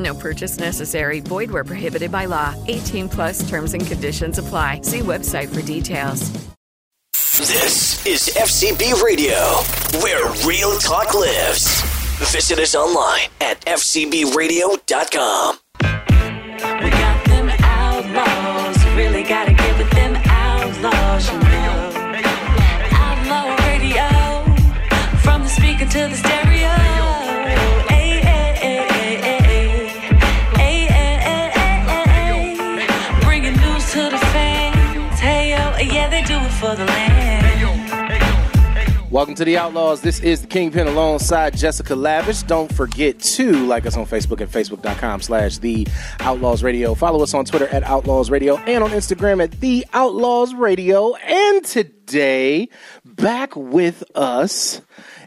[0.00, 1.20] No purchase necessary.
[1.20, 2.54] Void where prohibited by law.
[2.66, 4.80] 18 plus terms and conditions apply.
[4.82, 6.30] See website for details.
[7.12, 9.34] This is FCB Radio,
[10.02, 11.80] where real talk lives.
[12.32, 15.56] Visit us online at fcbradio.com.
[39.10, 40.02] Welcome to the Outlaws.
[40.02, 42.44] This is the Kingpin alongside Jessica Lavish.
[42.44, 45.88] Don't forget to like us on Facebook at facebook.com slash the
[46.20, 46.94] Outlaws Radio.
[46.94, 51.16] Follow us on Twitter at Outlaws Radio and on Instagram at the Outlaws Radio.
[51.16, 52.68] And today,
[53.04, 54.80] back with us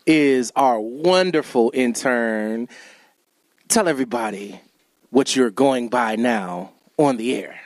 [0.06, 2.70] is our wonderful intern.
[3.68, 4.62] Tell everybody
[5.10, 7.60] what you're going by now on the air.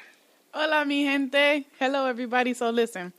[0.51, 1.67] Hola, mi gente.
[1.77, 2.55] Hello, everybody.
[2.55, 3.13] So, listen,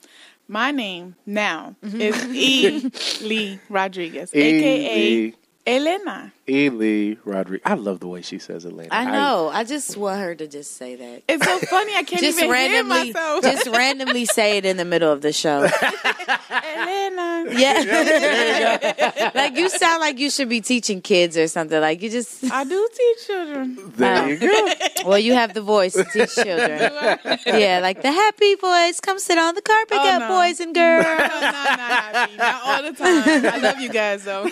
[0.48, 2.00] my name now mm-hmm.
[2.00, 2.26] is
[3.22, 3.26] E.
[3.26, 4.40] Lee Rodriguez, E.
[4.40, 5.34] aka Lee.
[5.68, 6.32] Elena.
[6.48, 7.62] Ely Rodriguez.
[7.66, 8.88] I love the way she says Elena.
[8.90, 9.50] I know.
[9.52, 11.22] I, just want her to just say that.
[11.28, 11.94] It's so funny.
[11.94, 13.42] I can't just even hear randomly, myself.
[13.42, 15.68] just randomly say it in the middle of the show.
[16.82, 17.44] Elena.
[17.50, 21.80] Yeah, like you sound like you should be teaching kids or something.
[21.80, 22.50] Like you just.
[22.50, 23.78] I do teach children.
[23.96, 24.26] There oh.
[24.26, 24.68] you go.
[25.08, 27.18] Well, you have the voice to teach children.
[27.46, 30.28] Yeah, like the happy boys, come sit on the carpet, Oh, get no.
[30.28, 31.04] boys and girls.
[31.04, 32.36] No, not, not happy.
[32.36, 33.46] Not all the time.
[33.46, 34.44] I love you guys, though.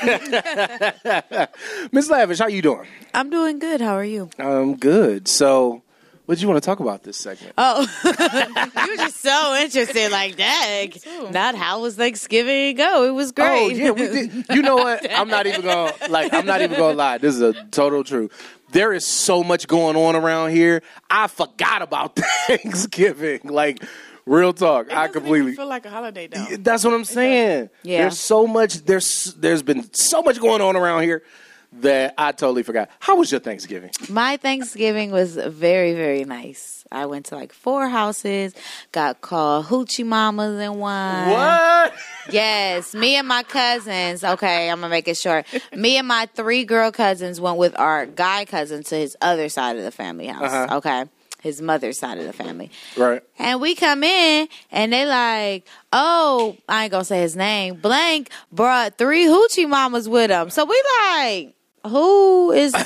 [1.92, 2.86] Miss Lavish, how you doing?
[3.14, 3.80] I'm doing good.
[3.80, 4.30] How are you?
[4.38, 5.28] I'm good.
[5.28, 5.82] So,
[6.26, 7.54] what did you want to talk about this segment?
[7.56, 10.86] Oh, you were just so interested, like that.
[11.30, 13.04] Not how was Thanksgiving go?
[13.04, 13.46] It was oh, great.
[13.46, 14.46] Oh yeah, we did.
[14.50, 15.08] You know what?
[15.10, 16.34] I'm not even gonna like.
[16.34, 17.18] I'm not even gonna lie.
[17.18, 18.32] This is a total truth.
[18.72, 20.82] There is so much going on around here.
[21.08, 22.16] I forgot about
[22.48, 23.42] Thanksgiving.
[23.44, 23.84] Like,
[24.26, 24.92] real talk.
[24.92, 25.52] I completely.
[25.52, 26.44] even feel like a holiday, though.
[26.58, 27.70] That's what I'm saying.
[27.84, 28.02] Yeah.
[28.02, 28.84] There's so much.
[28.84, 31.22] There's there's been so much going on around here
[31.80, 32.90] that I totally forgot.
[33.00, 33.90] How was your Thanksgiving?
[34.08, 36.84] My Thanksgiving was very, very nice.
[36.90, 38.54] I went to like four houses,
[38.92, 41.30] got called hoochie mamas in one.
[41.30, 41.92] What?
[42.30, 44.22] Yes, me and my cousins.
[44.24, 45.46] Okay, I'm gonna make it short.
[45.74, 49.76] Me and my three girl cousins went with our guy cousin to his other side
[49.76, 50.52] of the family house.
[50.52, 50.76] Uh-huh.
[50.78, 51.04] Okay,
[51.40, 52.70] his mother's side of the family.
[52.96, 53.22] Right.
[53.38, 57.76] And we come in and they like, oh, I ain't gonna say his name.
[57.76, 60.50] Blank brought three hoochie mamas with him.
[60.50, 61.55] So we like,
[61.88, 62.74] who is?
[62.76, 62.80] who?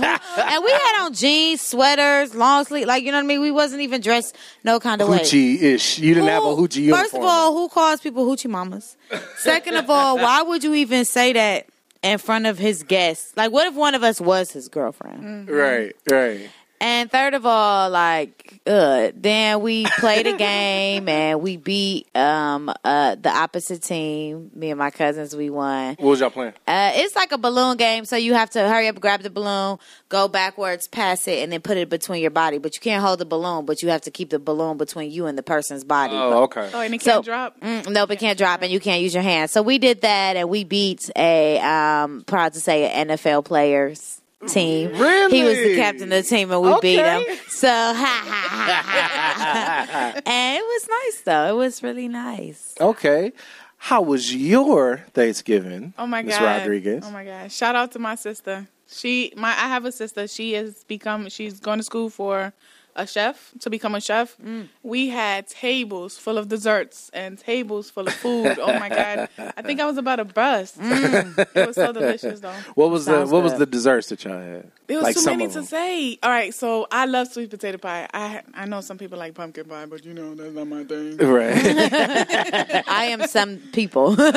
[0.00, 3.40] And we had on jeans, sweaters, long sleeve, like you know what I mean.
[3.40, 5.18] We wasn't even dressed no kind of way.
[5.18, 5.98] Hoochie ish.
[5.98, 7.02] You didn't have a Who- hoochie uniform.
[7.04, 8.96] First of all, who calls people hoochie mamas?
[9.38, 11.66] Second of all, why would you even say that
[12.02, 13.32] in front of his guests?
[13.36, 15.48] Like, what if one of us was his girlfriend?
[15.48, 16.48] right, right.
[16.80, 22.72] And third of all, like, uh, then we played a game and we beat um
[22.84, 24.50] uh the opposite team.
[24.54, 25.96] Me and my cousins, we won.
[25.98, 26.54] What was y'all playing?
[26.66, 29.78] Uh, it's like a balloon game, so you have to hurry up, grab the balloon,
[30.08, 32.58] go backwards, pass it, and then put it between your body.
[32.58, 35.26] But you can't hold the balloon, but you have to keep the balloon between you
[35.26, 36.14] and the person's body.
[36.14, 36.70] Oh, okay.
[36.72, 37.60] Oh, and it can't drop.
[37.60, 39.50] Mm, nope, it can't drop, and you can't use your hands.
[39.50, 44.20] So we did that, and we beat a um proud to say an NFL players
[44.46, 44.92] team.
[44.92, 45.36] Really?
[45.36, 47.24] He was the captain of the team, and we beat him.
[47.48, 49.86] So ha ha ha ha.
[49.90, 50.12] ha.
[50.26, 51.48] and it was nice though.
[51.48, 52.74] It was really nice.
[52.80, 53.32] Okay.
[53.78, 55.94] How was your Thanksgiving?
[55.98, 56.60] Oh my Miss god.
[56.60, 57.04] Rodriguez.
[57.06, 57.50] Oh my god.
[57.52, 58.68] Shout out to my sister.
[58.88, 60.26] She my I have a sister.
[60.26, 62.52] She has become she's going to school for
[62.96, 64.68] a chef to become a chef, Mm.
[64.82, 68.58] we had tables full of desserts and tables full of food.
[68.58, 69.28] oh my god!
[69.56, 70.78] I think I was about to bust.
[70.88, 71.38] Mm.
[71.54, 72.52] It was so delicious though.
[72.74, 74.70] What was the Sounds What was the desserts that y'all had?
[74.88, 76.18] It was like too many to say.
[76.22, 78.08] All right, so I love sweet potato pie.
[78.12, 81.18] I I know some people like pumpkin pie, but you know that's not my thing.
[81.38, 81.54] Right.
[82.88, 84.16] I am some people.
[84.18, 84.32] Oh,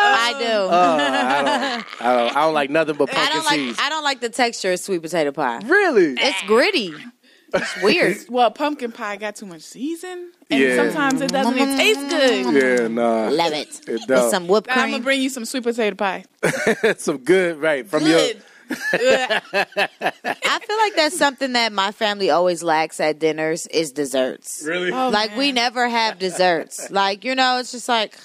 [0.00, 0.44] I do.
[0.46, 2.36] Oh, I don't, I don't.
[2.36, 3.54] I don't like nothing but I pumpkin don't like.
[3.60, 3.78] seeds.
[3.80, 5.60] I don't like the texture of sweet potato pie.
[5.64, 6.14] really?
[6.18, 6.92] It's gritty.
[7.54, 8.16] It's weird.
[8.30, 10.76] Well, pumpkin pie got too much season, and Yeah.
[10.76, 12.80] sometimes it doesn't even taste good.
[12.80, 13.28] Yeah, nah.
[13.28, 13.80] Love it.
[13.86, 14.30] It With don't.
[14.30, 15.02] some whipped I'm gonna cream.
[15.02, 16.24] bring you some sweet potato pie.
[16.98, 17.86] some good, right?
[17.86, 18.42] From Good.
[18.72, 24.62] I feel like that's something that my family always lacks at dinners is desserts.
[24.64, 24.92] your really.
[24.92, 25.38] Oh, like man.
[25.38, 26.90] we never have desserts.
[26.90, 28.16] Like you know, it's just like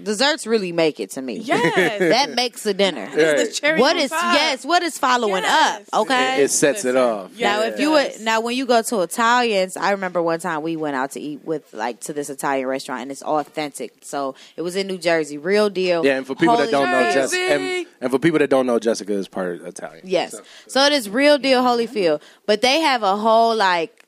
[0.00, 1.38] desserts really make it to me.
[1.38, 1.98] Yes.
[1.98, 3.08] that makes a dinner.
[3.12, 4.64] It's the cherry What on yes?
[4.64, 5.88] What is following Yes.
[5.92, 6.02] up?
[6.02, 6.40] Okay.
[6.40, 7.32] It, it sets it off.
[7.36, 7.56] yeah.
[7.56, 10.76] now, if you would, now when you go to Italians, I remember one time we
[10.76, 13.92] went out to eat with like to this Italian restaurant, and it's authentic.
[14.02, 16.04] So it was in New Jersey, real deal.
[16.04, 17.14] Yeah, and for people that don't know, Spirit.
[17.14, 20.02] Jessica, and, and for people that don't know, Jessica is part of Italian.
[20.04, 20.32] Yes.
[20.32, 22.22] So- So it is real deal Holyfield.
[22.46, 24.06] But they have a whole like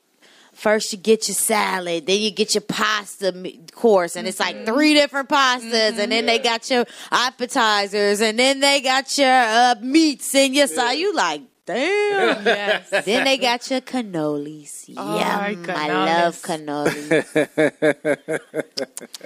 [0.53, 3.33] first you get your salad, then you get your pasta
[3.73, 8.59] course, and it's like three different pastas, and then they got your appetizers, and then
[8.59, 10.93] they got your uh, meats and your side.
[10.93, 12.45] You like, damn.
[12.45, 12.89] Yes.
[13.05, 14.89] then they got your cannolis.
[14.97, 15.65] Oh, Yum.
[15.65, 15.87] my I
[16.23, 17.23] love cannolis.
[17.55, 18.39] cannolis.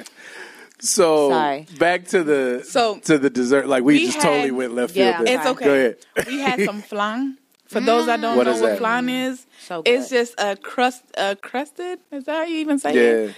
[0.80, 1.66] So Sorry.
[1.80, 3.68] back to the So, to the dessert.
[3.68, 5.28] Like we, we just had- totally went left Yeah, field.
[5.28, 5.38] there.
[5.40, 5.66] It's okay.
[5.66, 5.98] Go ahead.
[6.28, 7.38] We had some flan.
[7.68, 8.78] For those that don't What know what that?
[8.78, 12.00] flan is, So it's just a crust, a crusted.
[12.12, 13.28] Is that how you even say it?
[13.28, 13.34] Yeah.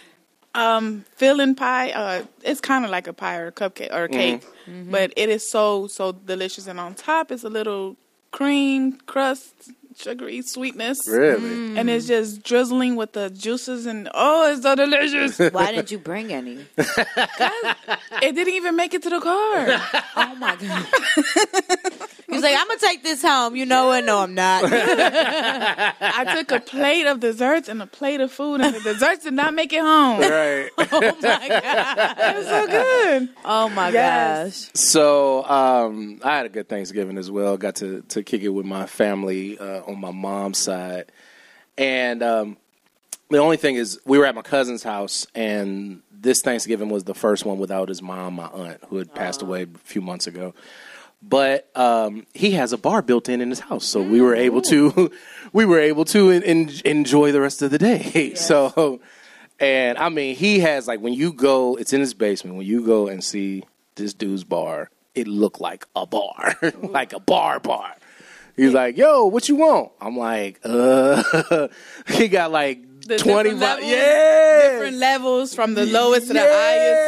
[0.55, 1.91] Um, filling pie.
[1.91, 4.91] Uh, it's kind of like a pie or a cupcake or a cake, Mm-hmm.
[4.91, 6.67] but it is so so delicious.
[6.67, 7.97] And on top is a little
[8.31, 11.41] cream crust, sugary sweetness, Really?
[11.49, 11.77] Mm.
[11.77, 13.85] and it's just drizzling with the juices.
[13.85, 15.37] And oh, it's so delicious!
[15.53, 16.65] Why didn't you bring any?
[16.77, 20.03] it didn't even make it to the car.
[20.21, 20.85] Oh my god.
[22.27, 23.55] He was like, I'm gonna take this home.
[23.55, 24.03] You know what?
[24.03, 24.63] No, I'm not.
[24.71, 29.33] I took a plate of desserts and a plate of food, and the desserts did
[29.33, 30.19] not make it home.
[30.19, 30.69] Right.
[30.77, 32.17] oh my god.
[32.19, 33.29] It was so good.
[33.45, 34.65] Oh my Yes.
[34.67, 34.71] gosh.
[34.81, 37.57] So um, I had a good Thanksgiving as well.
[37.57, 41.11] Got to to kick it with my family uh, on my mom's side,
[41.77, 42.57] and um,
[43.29, 47.13] the only thing is we were at my cousin's house, and this Thanksgiving was the
[47.13, 50.53] first one without his mom, my aunt, who had passed away a few months ago.
[51.21, 54.61] But um, he has a bar built in in his house, so we were able
[54.63, 55.11] to
[55.53, 58.33] we were able to en- en- enjoy the rest of the day.
[58.35, 59.01] So,
[59.59, 62.55] and I mean, he has like when you go, it's in his basement.
[62.55, 63.63] When you go and see
[63.95, 67.95] this dude's bar, it looked like a bar, like a bar bar.
[68.59, 71.67] He's like, "Yo, what you want?" I'm like, "Uh."
[72.07, 73.51] he got like The twenty.
[73.51, 77.01] different levels, yeah, Different levels from the lowest to the highest.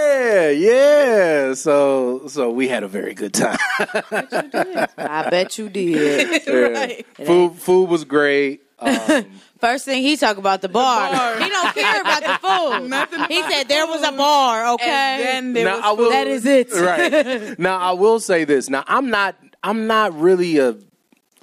[0.63, 1.53] yeah, yeah.
[1.53, 3.57] So, so we had a very good time.
[3.79, 6.47] I bet you did.
[6.71, 7.05] Right.
[7.25, 8.61] food, food was great.
[8.79, 9.25] Um,
[9.59, 11.11] First thing he talk about the bar.
[11.11, 11.39] bar.
[11.39, 12.89] He don't care about the food.
[12.89, 14.73] Nothing he said the there was a bar.
[14.73, 14.89] Okay.
[14.89, 16.09] And then there now was I will.
[16.09, 16.71] That is it.
[16.73, 18.69] Right now, I will say this.
[18.71, 19.35] Now, I'm not.
[19.63, 20.75] I'm not really a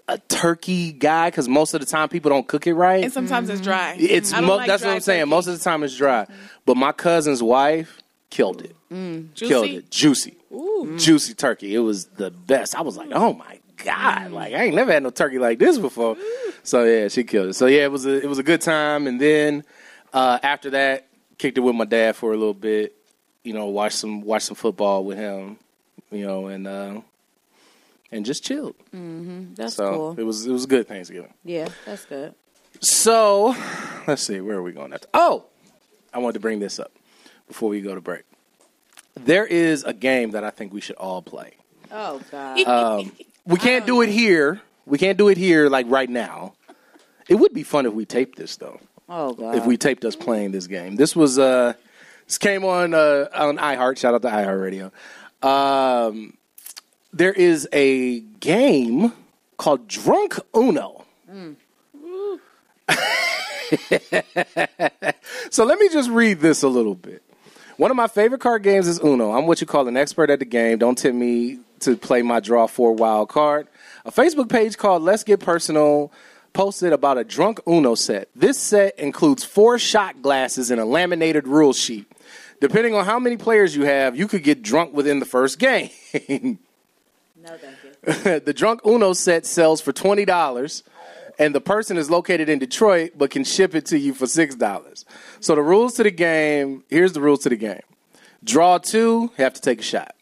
[0.08, 3.04] a turkey guy because most of the time people don't cook it right.
[3.04, 3.94] and sometimes it's dry.
[3.98, 5.20] It's mo- like that's what I'm saying.
[5.20, 5.30] turkey.
[5.30, 6.26] Most of the time it's dry.
[6.64, 8.00] But my cousin's wife
[8.30, 8.74] killed it.
[8.90, 9.48] Juicy?
[9.48, 9.90] Killed it.
[9.90, 10.36] Juicy.
[10.96, 11.74] Juicy turkey.
[11.74, 12.74] It was the best.
[12.74, 14.32] I was like, oh my god!
[14.32, 16.16] Like I ain't never had no turkey like this before.
[16.62, 17.54] So yeah, she killed it.
[17.54, 19.06] So yeah, it was a it was a good time.
[19.06, 19.64] And then
[20.12, 21.06] uh, after that,
[21.36, 22.94] kicked it with my dad for a little bit.
[23.44, 25.58] You know, watched some watched some football with him.
[26.10, 27.00] You know, and uh,
[28.12, 28.74] and just chilled.
[28.92, 30.14] That's so cool.
[30.18, 31.32] it was it was good Thanksgiving.
[31.44, 32.34] Yeah, that's good.
[32.80, 33.56] So,
[34.06, 35.08] let's see, where are we going after?
[35.12, 35.44] Oh,
[36.14, 36.92] I wanted to bring this up
[37.48, 38.22] before we go to break.
[39.16, 41.54] There is a game that I think we should all play.
[41.90, 42.58] Oh god.
[42.66, 43.12] Um,
[43.46, 44.60] we can't do it here.
[44.86, 46.52] We can't do it here like right now.
[47.28, 48.78] It would be fun if we taped this though.
[49.08, 49.56] oh god.
[49.56, 50.96] If we taped us playing this game.
[50.96, 51.72] This was uh
[52.26, 53.98] this came on uh on iHeart.
[53.98, 54.92] Shout out to iHeart Radio.
[55.42, 56.34] Um
[57.18, 59.12] there is a game
[59.56, 61.04] called Drunk Uno.
[65.50, 67.22] so let me just read this a little bit.
[67.76, 69.32] One of my favorite card games is Uno.
[69.32, 70.78] I'm what you call an expert at the game.
[70.78, 73.66] Don't tempt me to play my draw four wild card.
[74.04, 76.12] A Facebook page called Let's Get Personal
[76.52, 78.28] posted about a drunk Uno set.
[78.36, 82.06] This set includes four shot glasses and a laminated rule sheet.
[82.60, 85.58] Depending on how many players you have, you could get drunk within the first
[86.28, 86.58] game.
[88.02, 90.82] the drunk Uno set sells for twenty dollars
[91.38, 94.54] and the person is located in Detroit but can ship it to you for six
[94.54, 95.04] dollars.
[95.40, 96.84] So the rules to the game.
[96.88, 97.82] Here's the rules to the game.
[98.44, 100.14] Draw two, have to take a shot.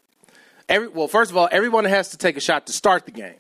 [0.68, 3.36] Every well, first of all, everyone has to take a shot to start the game.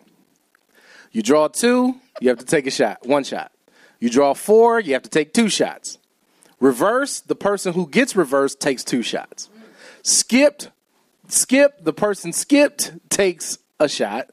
[1.12, 3.52] You draw two, you have to take a shot, one shot.
[3.98, 5.98] You draw four, you have to take two shots.
[6.60, 9.48] Reverse, the person who gets reversed takes two shots.
[10.02, 10.70] Skipped,
[11.28, 14.30] skip, the person skipped takes a shot.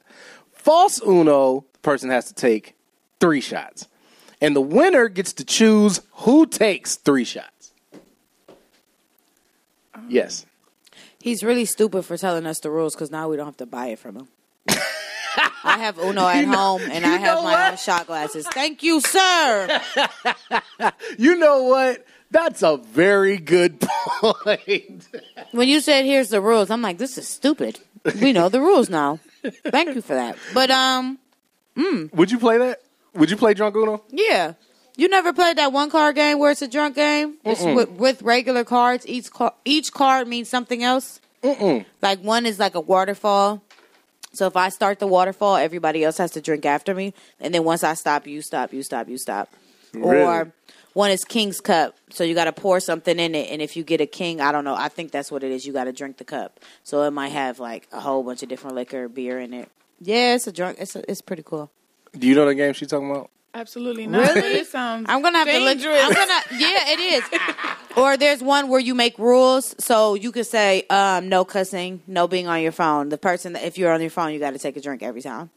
[0.52, 2.76] False Uno, the person has to take
[3.20, 3.88] three shots.
[4.42, 7.72] And the winner gets to choose who takes three shots.
[10.10, 10.46] Yes.
[11.20, 13.88] He's really stupid for telling us the rules because now we don't have to buy
[13.88, 14.28] it from him.
[15.64, 17.72] I have Uno at home and I have my what?
[17.72, 18.46] own shot glasses.
[18.48, 19.82] Thank you, sir.
[21.18, 22.06] You know what?
[22.32, 23.80] That's a very good
[24.20, 25.08] point.
[25.52, 27.80] When you said here's the rules, I'm like, this is stupid.
[28.22, 29.20] We know the rules now.
[29.66, 30.38] Thank you for that.
[30.54, 31.20] But um,
[31.76, 32.82] Would you play that?
[33.16, 34.04] Would you play Drunk Uno?
[34.10, 34.54] yeah.
[34.96, 37.38] You never played that one card game where it's a drunk game?
[37.44, 39.08] It's with, with regular cards.
[39.08, 41.20] Each car, each card means something else.
[41.42, 41.84] Mm-mm.
[42.04, 43.64] Like one is like a waterfall.
[44.34, 47.64] So if I start the waterfall, everybody else has to drink after me, and then
[47.64, 49.52] once I stop, you stop, you stop, you stop.
[49.94, 50.22] Really?
[50.22, 50.52] Or
[50.94, 51.96] one is King's Cup.
[52.10, 54.52] So you got to pour something in it, and if you get a king, I
[54.52, 54.76] don't know.
[54.76, 55.66] I think that's what it is.
[55.66, 56.60] You got to drink the cup.
[56.84, 59.70] So it might have like a whole bunch of different liquor, beer in it.
[60.00, 60.78] Yeah, it's a drunk.
[60.80, 61.72] It's a, it's pretty cool.
[62.18, 63.30] Do you know the game she's talking about?
[63.56, 64.36] Absolutely not.
[64.36, 64.60] Really?
[64.60, 66.02] It sounds I'm gonna have dangerous.
[66.02, 66.18] to look.
[66.18, 66.42] I'm gonna.
[66.60, 67.40] Yeah, it is.
[67.96, 72.28] or there's one where you make rules, so you could say um, no cussing, no
[72.28, 73.10] being on your phone.
[73.10, 75.22] The person, that if you're on your phone, you got to take a drink every
[75.22, 75.52] time.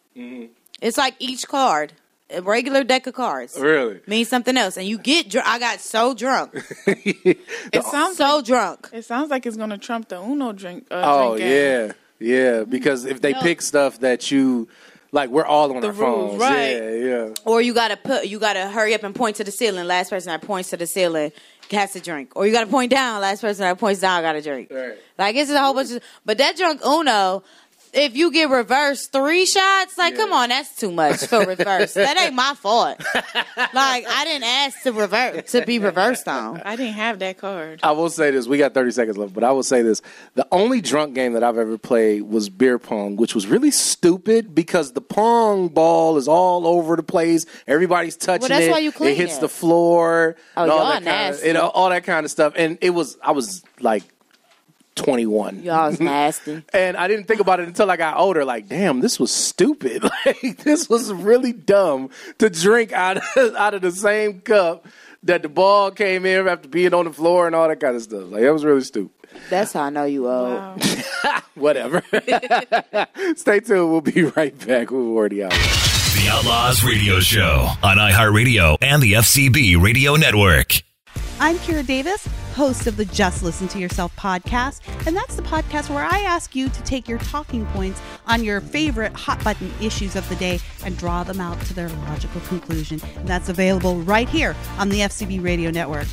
[0.81, 1.95] It's like each card,
[2.31, 4.01] a regular deck of cards, Really?
[4.07, 5.31] means something else, and you get.
[5.31, 6.53] Dr- I got so drunk,
[6.87, 8.89] it sounds so drunk.
[8.93, 10.87] it sounds like it's gonna trump the Uno drink.
[10.91, 11.93] Uh, Oh drink game.
[12.21, 12.65] yeah, yeah.
[12.65, 14.69] Because if they pick stuff that you
[15.13, 16.41] like, we're all on The our rules, phones.
[16.41, 16.71] right.
[16.73, 17.35] Yeah, yeah.
[17.45, 18.27] Or you gotta put.
[18.27, 19.87] You gotta hurry up and point to the ceiling.
[19.87, 21.33] Last person that points to the ceiling
[21.71, 22.33] has to drink.
[22.37, 23.21] Or you gotta point down.
[23.21, 24.69] Last person that points down got to drink.
[24.71, 24.99] Right.
[25.19, 26.03] Like it's a whole bunch of.
[26.25, 27.45] But that drunk Uno,
[27.93, 31.95] if you get reversed three shots, like come on, that's too much for reverse.
[31.95, 32.99] that ain't my fault.
[33.15, 36.63] like I didn't ask to revert to be reversed on.
[36.63, 37.81] I didn't have that card.
[37.83, 38.47] I will say this.
[38.47, 40.03] We got 30 seconds left, but I will say this.
[40.35, 44.55] The only drunk game that I've ever played was beer pong, which was really stupid
[44.55, 47.47] because the pong ball is all over the place.
[47.67, 48.71] Everybody's touching that's it.
[48.71, 49.41] why you clean it hits it.
[49.41, 50.37] the floor.
[50.57, 51.47] Oh, and all y'all that kind of, nasty.
[51.49, 52.53] you know, all that kind of stuff.
[52.57, 54.03] And it was, I was like
[54.97, 55.63] 21.
[55.63, 56.63] Y'all was nasty.
[56.73, 58.45] And I didn't think about it until I got older.
[58.45, 60.03] Like, damn, this was stupid.
[60.27, 64.87] Like, this was really dumb to drink out of, out of the same cup
[65.23, 68.03] that the ball came in after being on the floor and all that kind of
[68.03, 68.25] stuff.
[68.31, 69.13] Like, that was really stupid.
[69.51, 70.83] That's how I know you old.
[71.23, 71.43] Wow.
[71.55, 72.03] Whatever.
[73.37, 73.91] Stay tuned.
[73.91, 74.91] We'll be right back.
[74.91, 75.51] We're already out.
[75.51, 80.83] The Outlaws Radio Show on iHeartRadio and the FCB Radio Network.
[81.39, 82.27] I'm Kira Davis,
[82.57, 86.57] host of the Just Listen to Yourself podcast, and that's the podcast where I ask
[86.57, 90.59] you to take your talking points on your favorite hot button issues of the day
[90.83, 92.99] and draw them out to their logical conclusion.
[93.19, 96.09] And that's available right here on the FCB Radio Network.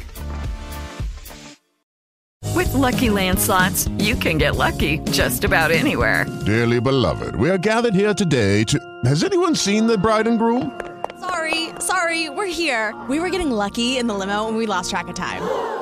[2.53, 6.25] With Lucky Land slots, you can get lucky just about anywhere.
[6.45, 8.77] Dearly beloved, we are gathered here today to.
[9.05, 10.77] Has anyone seen the bride and groom?
[11.21, 12.93] Sorry, sorry, we're here.
[13.07, 15.81] We were getting lucky in the limo and we lost track of time.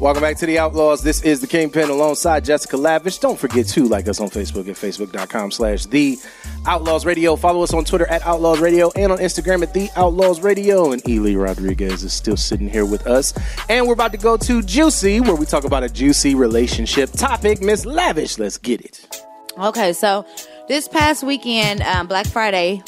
[0.00, 1.02] Welcome back to the Outlaws.
[1.02, 3.18] This is the Kingpin alongside Jessica Lavish.
[3.18, 6.18] Don't forget to like us on Facebook at facebook.com slash the
[6.66, 7.36] Outlaws Radio.
[7.36, 10.92] Follow us on Twitter at Outlaws Radio and on Instagram at the Outlaws Radio.
[10.92, 13.32] And Ely Rodriguez is still sitting here with us.
[13.68, 17.62] And we're about to go to Juicy, where we talk about a juicy relationship topic.
[17.62, 19.24] Miss Lavish, let's get it.
[19.56, 20.26] Okay, so
[20.66, 22.82] this past weekend, um, Black Friday,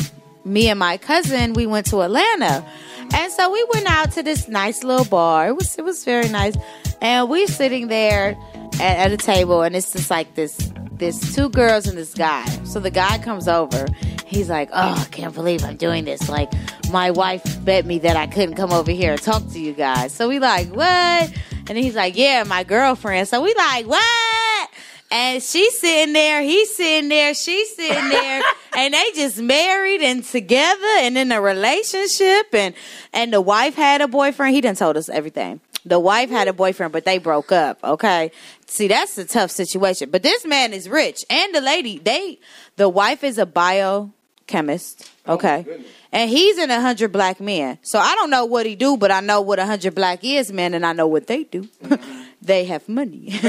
[0.44, 2.66] me and my cousin, we went to Atlanta.
[3.14, 5.48] And so we went out to this nice little bar.
[5.48, 6.54] It was it was very nice.
[7.00, 8.36] And we're sitting there
[8.74, 12.44] at, at a table and it's just like this this two girls and this guy.
[12.64, 13.86] So the guy comes over.
[14.26, 16.28] He's like, "Oh, I can't believe I'm doing this.
[16.28, 16.50] Like
[16.90, 20.12] my wife bet me that I couldn't come over here and talk to you guys."
[20.12, 21.32] So we like, "What?"
[21.68, 24.70] And he's like, "Yeah, my girlfriend." So we like, "What?"
[25.10, 28.42] And she's sitting there, he's sitting there, she's sitting there,
[28.76, 32.74] and they just married and together and in a relationship and
[33.12, 34.54] and the wife had a boyfriend.
[34.54, 35.60] He done told us everything.
[35.84, 37.78] The wife had a boyfriend, but they broke up.
[37.84, 38.32] Okay.
[38.66, 40.10] See, that's a tough situation.
[40.10, 41.24] But this man is rich.
[41.30, 42.40] And the lady, they
[42.74, 45.08] the wife is a biochemist.
[45.28, 45.64] Oh, okay.
[46.12, 47.78] and he's in a hundred black men.
[47.82, 50.52] So I don't know what he do, but I know what a hundred black is
[50.52, 51.62] men and I know what they do.
[51.84, 52.22] Mm-hmm.
[52.42, 53.38] They have money.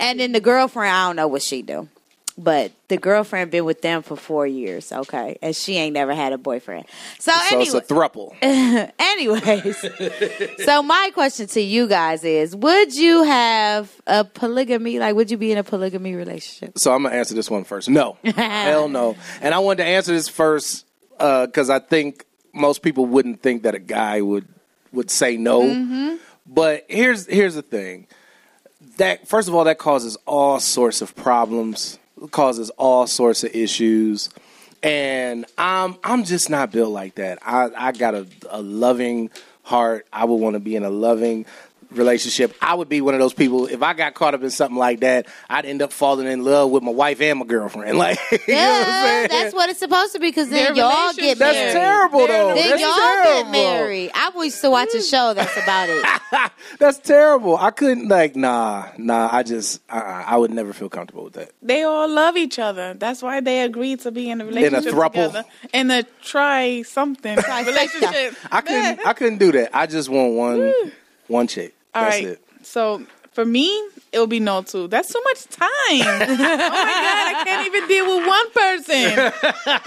[0.00, 1.88] and then the girlfriend, I don't know what she do.
[2.38, 6.32] But the girlfriend been with them for four years, okay, and she ain't never had
[6.32, 6.86] a boyfriend.
[7.18, 8.34] So, So anyway, it's a thruple.
[8.98, 14.98] anyways, so my question to you guys is: Would you have a polygamy?
[14.98, 16.78] Like, would you be in a polygamy relationship?
[16.78, 17.90] So I'm gonna answer this one first.
[17.90, 19.14] No, hell no.
[19.42, 20.86] And I wanted to answer this first
[21.18, 22.24] because I think
[22.54, 24.48] most people wouldn't think that a guy would
[24.90, 25.62] would say no.
[25.62, 26.16] Mm-hmm.
[26.46, 28.06] But here's here's the thing.
[28.98, 31.98] That first of all, that causes all sorts of problems,
[32.30, 34.30] causes all sorts of issues,
[34.82, 37.38] and I'm I'm just not built like that.
[37.42, 39.30] I I got a, a loving
[39.62, 40.06] heart.
[40.12, 41.46] I would want to be in a loving
[41.96, 42.54] relationship.
[42.60, 43.66] I would be one of those people.
[43.66, 46.70] If I got caught up in something like that, I'd end up falling in love
[46.70, 47.98] with my wife and my girlfriend.
[48.02, 50.28] Like, you know what Yeah, that's what it's supposed to be.
[50.28, 51.38] Because then Their y'all get married.
[51.38, 51.72] That's married.
[51.72, 52.54] terrible, though.
[52.54, 53.42] Then That's y'all terrible.
[53.42, 54.10] get married.
[54.14, 56.50] I used to watch a show that's about it.
[56.78, 57.56] That's terrible.
[57.56, 59.28] I couldn't like nah, nah.
[59.30, 61.52] I just uh, I would never feel comfortable with that.
[61.62, 62.94] They all love each other.
[62.94, 65.12] That's why they agreed to be in a relationship throuple?
[65.12, 65.44] together.
[65.72, 68.34] In a try something relationship.
[68.50, 69.00] I couldn't.
[69.06, 69.70] I couldn't do that.
[69.76, 70.72] I just want one,
[71.28, 71.74] one chick.
[71.94, 72.26] All That's right.
[72.28, 72.44] it.
[72.62, 73.68] So for me,
[74.12, 74.88] it will be no too.
[74.88, 75.68] That's too much time.
[75.70, 79.32] oh my god, I can't even deal with one person.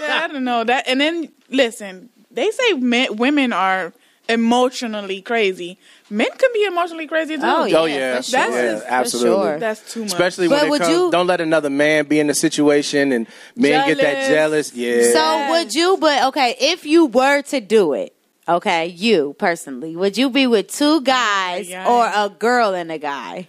[0.00, 0.86] I don't know that.
[0.88, 3.92] And then listen, they say men, women are
[4.28, 5.78] emotionally crazy.
[6.10, 7.42] Men can be emotionally crazy too.
[7.44, 9.58] Oh, Oh yeah, that's yeah, just- absolutely.
[9.58, 10.08] That's too much.
[10.12, 10.96] Especially But when would it comes.
[10.96, 14.70] you- Don't let another man be in the situation and men get that Jealous.
[14.70, 14.74] jealous.
[14.74, 15.12] Yeah.
[15.12, 15.96] So would you?
[15.98, 18.15] But okay, if you were to do it,
[18.48, 21.88] okay, you personally, would you be with two guys yeah.
[21.88, 23.48] or a girl and a guy?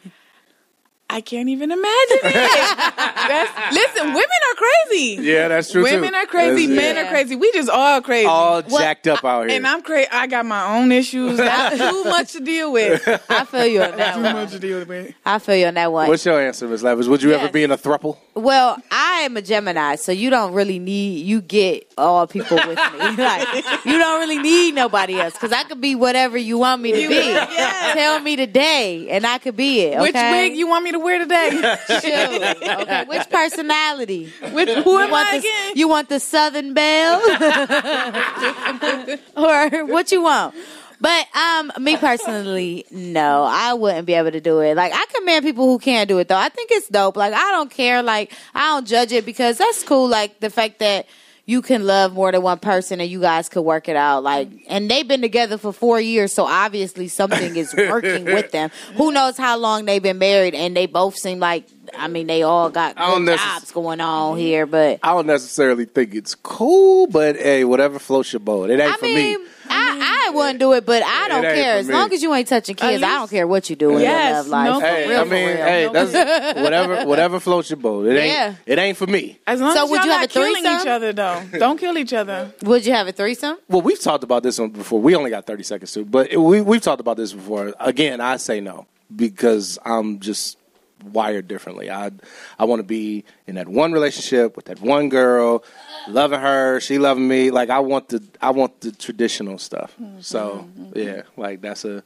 [1.09, 2.33] I can't even imagine it.
[2.97, 5.17] That's, listen, women are crazy.
[5.21, 6.15] yeah, that's true Women too.
[6.15, 6.67] are crazy.
[6.67, 7.35] That's- Men are crazy.
[7.35, 8.25] We just all crazy.
[8.25, 9.55] all jacked up out here.
[9.55, 10.09] And I'm crazy.
[10.11, 11.37] I got my own issues.
[11.37, 13.05] Too much to deal with.
[13.29, 14.33] I feel you on that too one.
[14.33, 15.13] much to deal with.
[15.25, 16.07] I feel you on that one.
[16.07, 17.07] What's your answer, Miss Lavish?
[17.07, 18.17] Would you ever be in a thruple?
[18.33, 18.77] Well,
[19.17, 22.99] I am a Gemini, so you don't really need you get all people with me.
[23.17, 23.47] like
[23.83, 27.01] you don't really need nobody else because I could be whatever you want me to
[27.01, 27.15] You- be.
[27.15, 27.93] yeah.
[27.93, 29.99] Tell me today, and I could be it.
[29.99, 30.49] Which okay?
[30.49, 31.49] wig you want me to wear today?
[31.87, 32.67] Shoot.
[32.81, 33.05] Okay.
[33.05, 34.31] Which personality?
[34.51, 35.71] Which, who you am want I the, again?
[35.75, 37.19] You want the Southern Belle,
[39.35, 40.53] or what you want?
[40.99, 44.75] But um, me personally, no, I wouldn't be able to do it.
[44.75, 46.37] Like I commend people who can do it though.
[46.37, 47.17] I think it's dope.
[47.17, 48.01] Like I don't care.
[48.01, 50.07] Like I don't judge it because that's cool.
[50.07, 51.05] Like the fact that
[51.45, 54.21] you can love more than one person and you guys could work it out.
[54.23, 58.69] Like and they've been together for four years, so obviously something is working with them.
[58.95, 62.43] Who knows how long they've been married and they both seem like I mean they
[62.43, 67.07] all got good necess- jobs going on here, but I don't necessarily think it's cool,
[67.07, 68.69] but hey, whatever floats your boat.
[68.69, 69.49] It ain't I for mean, me.
[69.69, 71.77] I, I wouldn't do it, but I don't care.
[71.77, 74.29] As long as you ain't touching kids, I don't care what you do in Yes,
[74.29, 74.69] your love life.
[74.69, 75.57] no For Hey, real, I for mean, real.
[75.57, 78.07] hey, that's whatever whatever floats your boat.
[78.07, 78.55] It ain't Yeah.
[78.65, 79.39] it ain't for me.
[79.47, 80.81] As long So as would y'all you have not a killing threesome?
[80.81, 81.41] each other, though.
[81.59, 82.51] Don't kill each other.
[82.63, 83.57] Would you have a threesome?
[83.69, 84.99] Well, we've talked about this one before.
[85.01, 87.73] We only got 30 seconds to, but we we've talked about this before.
[87.79, 90.57] Again, I say no because I'm just
[91.03, 91.89] wired differently.
[91.89, 92.11] I
[92.57, 95.63] I want to be in that one relationship with that one girl,
[96.07, 97.51] loving her, she loving me.
[97.51, 99.95] Like I want the I want the traditional stuff.
[100.01, 100.21] Mm-hmm.
[100.21, 100.97] So mm-hmm.
[100.97, 102.03] yeah, like that's a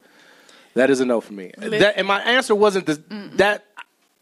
[0.74, 1.52] that is a no for me.
[1.58, 3.02] That, and my answer wasn't the,
[3.36, 3.66] that.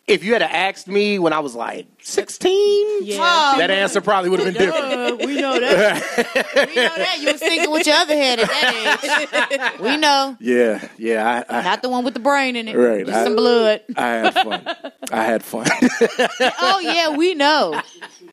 [0.09, 3.53] If you had asked me when I was like 16, Yeah.
[3.57, 5.21] that answer probably would have been different.
[5.21, 5.95] Uh, we know that.
[6.67, 7.17] we know that.
[7.21, 9.79] You was thinking with your other head at that age.
[9.79, 10.35] We know.
[10.39, 11.43] Yeah, yeah.
[11.49, 12.75] I, I, Not the one with the brain in it.
[12.75, 13.81] Right, Just I- some blood.
[13.95, 14.67] I had fun.
[15.11, 15.67] I had fun.
[16.59, 17.79] oh, yeah, we know.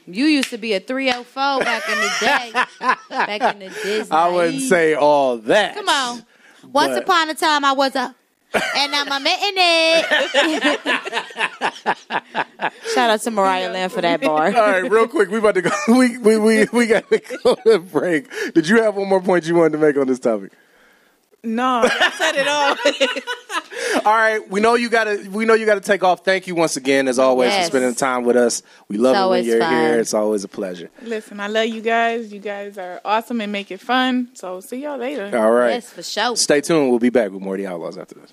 [0.06, 2.52] You used to be a 304 back in the day.
[3.10, 4.16] Back in the Disney.
[4.16, 5.74] I wouldn't say all that.
[5.74, 6.24] Come on.
[6.72, 8.14] Once But- upon a time, I was a.
[8.76, 10.06] And I'm a mitten it.
[12.94, 14.46] Shout out to Mariah Lynn for that bar.
[14.46, 15.70] All right, real quick, we about to go.
[15.88, 18.28] We we we, we got to go to break.
[18.54, 20.52] Did you have one more point you wanted to make on this topic?
[21.44, 22.76] No, I said it all.
[24.04, 25.28] All right, we know you gotta.
[25.30, 26.24] We know you gotta take off.
[26.24, 27.66] Thank you once again, as always, Yes.
[27.68, 28.62] for spending time with us.
[28.88, 29.72] We love It's it when you're fun.
[29.72, 30.00] here.
[30.00, 30.90] It's always a pleasure.
[31.02, 32.32] Listen, I love you guys.
[32.32, 34.30] You guys are awesome and make it fun.
[34.34, 35.30] So see y'all later.
[35.38, 35.82] All right.
[35.84, 36.36] for sure.
[36.36, 36.90] Stay tuned.
[36.90, 38.32] We'll be back with more of the Outlaws after this.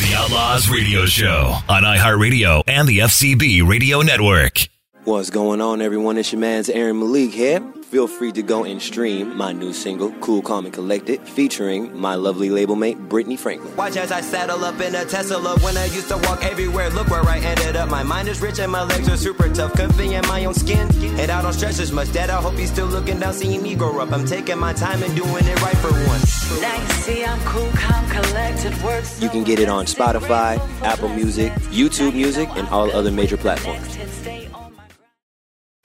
[0.00, 4.66] The Outlaws Radio Show on iHeartRadio and the FCB Radio Network.
[5.04, 6.18] What's going on, everyone?
[6.18, 7.60] It's your man's Aaron Malik here.
[7.84, 12.16] Feel free to go and stream my new single, Cool, Calm, and Collected, featuring my
[12.16, 13.74] lovely label mate, Brittany Franklin.
[13.76, 16.90] Watch as I saddle up in a Tesla when I used to walk everywhere.
[16.90, 17.88] Look where I ended up.
[17.88, 19.72] My mind is rich and my legs are super tough.
[19.72, 20.86] Comfy in my own skin.
[21.18, 22.12] And I don't stress as much.
[22.12, 24.12] Dad, I hope he's still looking down, seeing me grow up.
[24.12, 26.60] I'm taking my time and doing it right for once.
[26.60, 28.82] Now you see I'm cool, calm, collected.
[28.82, 33.38] Works You can get it on Spotify, Apple Music, YouTube Music, and all other major
[33.38, 33.96] platforms.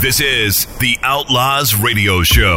[0.00, 2.56] This is the Outlaws Radio Show.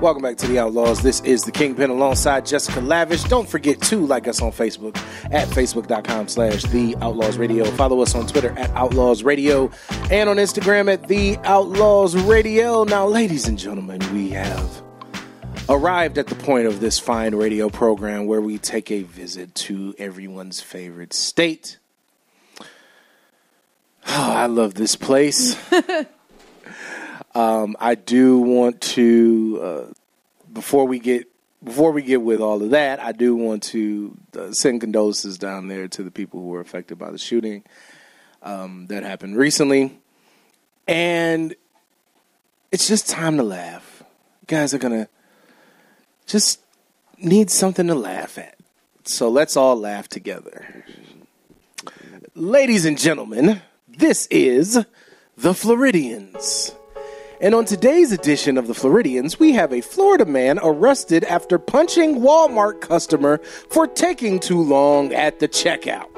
[0.00, 1.02] Welcome back to the Outlaws.
[1.02, 3.24] This is the Kingpin alongside Jessica Lavish.
[3.24, 4.96] Don't forget to like us on Facebook
[5.32, 7.64] at facebook.com slash the Outlaws Radio.
[7.72, 9.72] Follow us on Twitter at Outlaws Radio
[10.08, 12.84] and on Instagram at the Outlaws Radio.
[12.84, 14.83] Now, ladies and gentlemen, we have
[15.68, 19.94] arrived at the point of this fine radio program where we take a visit to
[19.98, 21.78] everyone's favorite state.
[24.06, 25.56] I love this place.
[27.34, 29.92] Um, I do want to uh,
[30.52, 31.26] before we get
[31.62, 35.66] before we get with all of that, I do want to uh, send condolences down
[35.66, 37.64] there to the people who were affected by the shooting
[38.42, 39.98] um, that happened recently,
[40.86, 41.56] and
[42.70, 44.04] it's just time to laugh.
[44.42, 45.08] You guys are gonna
[46.26, 46.60] just
[47.18, 48.56] need something to laugh at,
[49.04, 50.84] so let's all laugh together.
[52.34, 54.84] Ladies and gentlemen, this is
[55.36, 56.74] the Floridians.
[57.40, 62.20] And on today's edition of the Floridians, we have a Florida man arrested after punching
[62.20, 66.13] Walmart customer for taking too long at the checkout.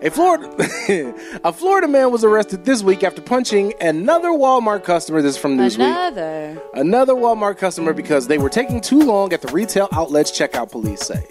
[0.00, 0.48] A Florida,
[1.44, 5.20] a Florida man was arrested this week after punching another Walmart customer.
[5.22, 5.86] This is from Newsweek.
[5.86, 6.62] Another.
[6.74, 11.00] Another Walmart customer because they were taking too long at the retail outlets checkout, police
[11.00, 11.26] say.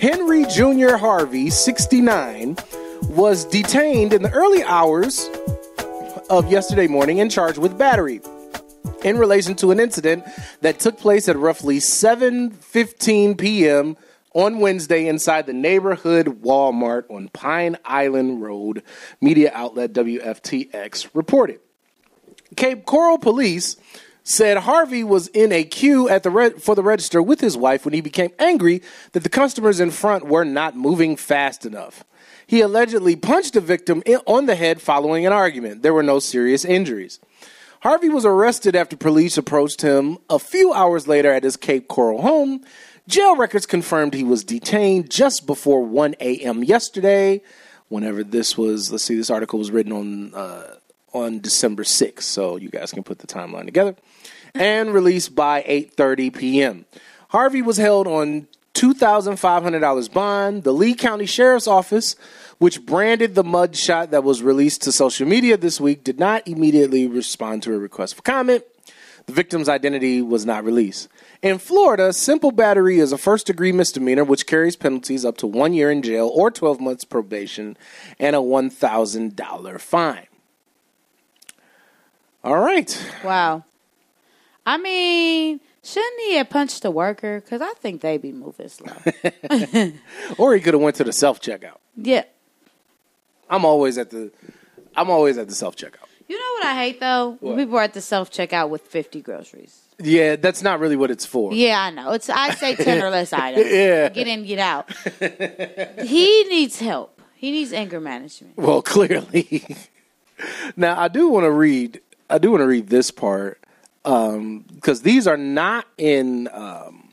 [0.00, 0.96] Henry Jr.
[0.96, 2.56] Harvey, 69,
[3.02, 5.30] was detained in the early hours
[6.28, 8.20] of yesterday morning and charged with battery
[9.04, 10.24] in relation to an incident
[10.62, 13.96] that took place at roughly 7:15 p.m.
[14.38, 18.84] on Wednesday inside the neighborhood Walmart on Pine Island Road.
[19.20, 21.58] Media outlet WFTX reported.
[22.54, 23.76] Cape Coral Police
[24.22, 27.84] said Harvey was in a queue at the re- for the register with his wife
[27.84, 32.04] when he became angry that the customers in front were not moving fast enough.
[32.46, 35.82] He allegedly punched the victim in- on the head following an argument.
[35.82, 37.18] There were no serious injuries.
[37.80, 42.22] Harvey was arrested after police approached him a few hours later at his Cape Coral
[42.22, 42.60] home.
[43.08, 46.62] Jail records confirmed he was detained just before 1 a.m.
[46.62, 47.40] yesterday.
[47.88, 50.74] Whenever this was, let's see, this article was written on uh,
[51.14, 53.96] on December 6th, so you guys can put the timeline together.
[54.54, 56.84] And released by 8:30 p.m.
[57.30, 60.64] Harvey was held on $2,500 bond.
[60.64, 62.14] The Lee County Sheriff's Office,
[62.58, 66.46] which branded the mud shot that was released to social media this week, did not
[66.46, 68.64] immediately respond to a request for comment.
[69.24, 71.08] The victim's identity was not released.
[71.40, 75.72] In Florida, simple battery is a first degree misdemeanor which carries penalties up to one
[75.72, 77.76] year in jail or 12 months probation
[78.18, 80.26] and a $1,000 fine.
[82.42, 83.12] All right.
[83.24, 83.64] Wow.
[84.66, 87.40] I mean, shouldn't he have punched the worker?
[87.40, 88.92] Because I think they be moving slow.
[90.38, 91.78] Or he could have went to the self checkout.
[91.96, 92.24] yeah.
[93.50, 94.30] I'm always at the
[94.94, 96.04] I'm always at the self checkout.
[96.28, 97.38] You know what I hate though?
[97.40, 97.58] When What?
[97.58, 99.80] people are at the self checkout with 50 groceries.
[100.00, 101.52] Yeah, that's not really what it's for.
[101.52, 102.12] Yeah, I know.
[102.12, 103.66] It's I say 10 or less items.
[103.70, 104.08] Yeah.
[104.10, 104.92] Get in, get out.
[106.04, 107.20] he needs help.
[107.34, 108.56] He needs anger management.
[108.56, 109.64] Well, clearly.
[110.76, 112.00] now I do want to read.
[112.30, 113.60] I do want to read this part
[114.02, 116.48] because these are not in.
[116.52, 117.08] Um,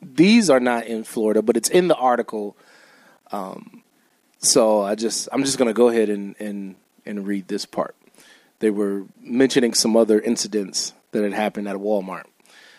[0.00, 2.56] these are not in Florida, but it's in the article.
[3.30, 3.82] Um,
[4.38, 7.94] so I just I'm just gonna go ahead and and and read this part.
[8.58, 12.24] They were mentioning some other incidents that had happened at Walmart.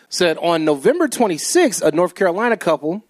[0.08, 3.04] Said on November 26th, a North Carolina couple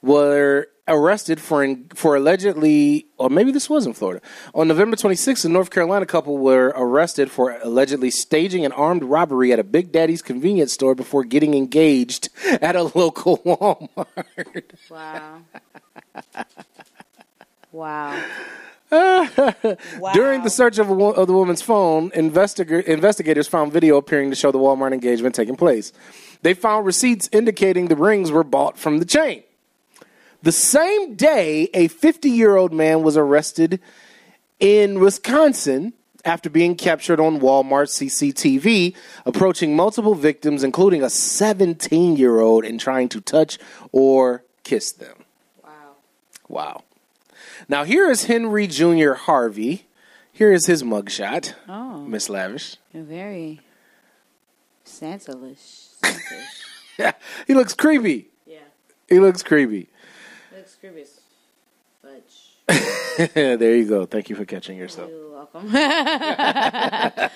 [0.00, 4.24] were arrested for for allegedly, or maybe this was in Florida.
[4.54, 9.52] On November 26th, a North Carolina couple were arrested for allegedly staging an armed robbery
[9.52, 12.28] at a Big Daddy's convenience store before getting engaged
[12.60, 14.64] at a local Walmart.
[14.90, 15.42] Wow.
[17.70, 18.24] wow.
[20.12, 24.36] During the search of, wo- of the woman's phone, investiga- investigators found video appearing to
[24.36, 25.92] show the Walmart engagement taking place.
[26.42, 29.44] They found receipts indicating the rings were bought from the chain.
[30.42, 33.80] The same day, a 50 year old man was arrested
[34.60, 42.40] in Wisconsin after being captured on Walmart CCTV, approaching multiple victims, including a 17 year
[42.40, 43.58] old, and trying to touch
[43.90, 45.24] or kiss them.
[45.64, 45.70] Wow.
[46.48, 46.84] Wow.
[47.68, 49.12] Now, here is Henry Jr.
[49.12, 49.86] Harvey.
[50.32, 51.98] Here is his mugshot, Oh.
[52.02, 52.76] Miss Lavish.
[52.92, 53.60] You're very
[54.84, 55.88] Santa-lish.
[57.46, 58.28] he looks creepy.
[58.46, 58.58] Yeah.
[59.08, 59.88] He looks creepy.
[60.54, 61.04] Looks creepy
[63.34, 64.06] there you go.
[64.06, 65.10] Thank you for catching yourself.
[65.10, 65.68] You're welcome.
[65.74, 67.28] I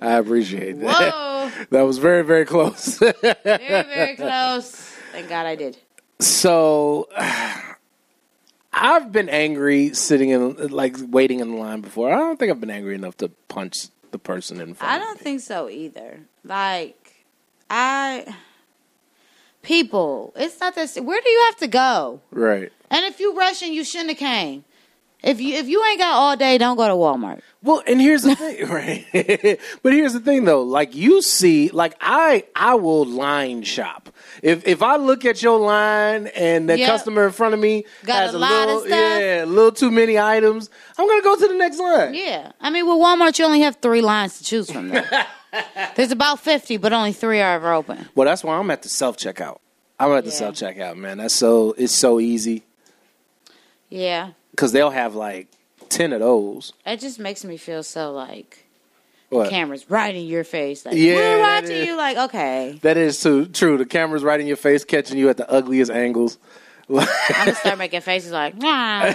[0.00, 1.12] appreciate that.
[1.12, 1.50] Whoa.
[1.70, 2.98] That was very, very close.
[2.98, 3.12] very,
[3.44, 4.70] very close.
[5.12, 5.76] Thank God I did.
[6.20, 7.08] So
[8.72, 12.12] I've been angry sitting in like waiting in the line before.
[12.12, 14.92] I don't think I've been angry enough to punch the person in front.
[14.92, 16.20] I don't think so either.
[16.44, 17.24] Like,
[17.68, 18.34] I.
[19.62, 20.96] People, it's not that.
[21.04, 22.22] Where do you have to go?
[22.30, 22.72] Right.
[22.90, 24.64] And if you rushing, you shouldn't have came.
[25.22, 27.42] If you if you ain't got all day, don't go to Walmart.
[27.62, 29.06] Well, and here's the thing, right?
[29.82, 34.08] but here's the thing though, like you see, like I I will line shop.
[34.42, 36.88] If if I look at your line and the Yep.
[36.88, 38.90] customer in front of me Got has a a, lot of little stuff.
[38.90, 42.14] yeah, a little too many items, I'm gonna go to the next line.
[42.14, 44.88] Yeah, I mean, with Walmart, you only have three lines to choose from.
[44.90, 45.26] There.
[45.96, 48.08] There's about fifty, but only three are ever open.
[48.14, 49.58] Well, that's why I'm at the self checkout.
[49.98, 51.18] I'm at the self checkout, man.
[51.18, 52.62] That's so it's so easy
[53.88, 55.48] Yeah, because they'll have like
[55.88, 56.72] ten of those.
[56.86, 58.66] it just makes me feel so like
[59.30, 59.48] What?
[59.50, 60.84] cameras right in your face.
[60.84, 61.96] Like Yeah, we're watching is- you.
[61.96, 63.78] Like okay, That is too true.
[63.78, 66.36] The camera's right in your face, catching you at the ugliest angles.
[66.92, 68.56] I'm gonna start making faces like.
[68.56, 69.12] "Nah."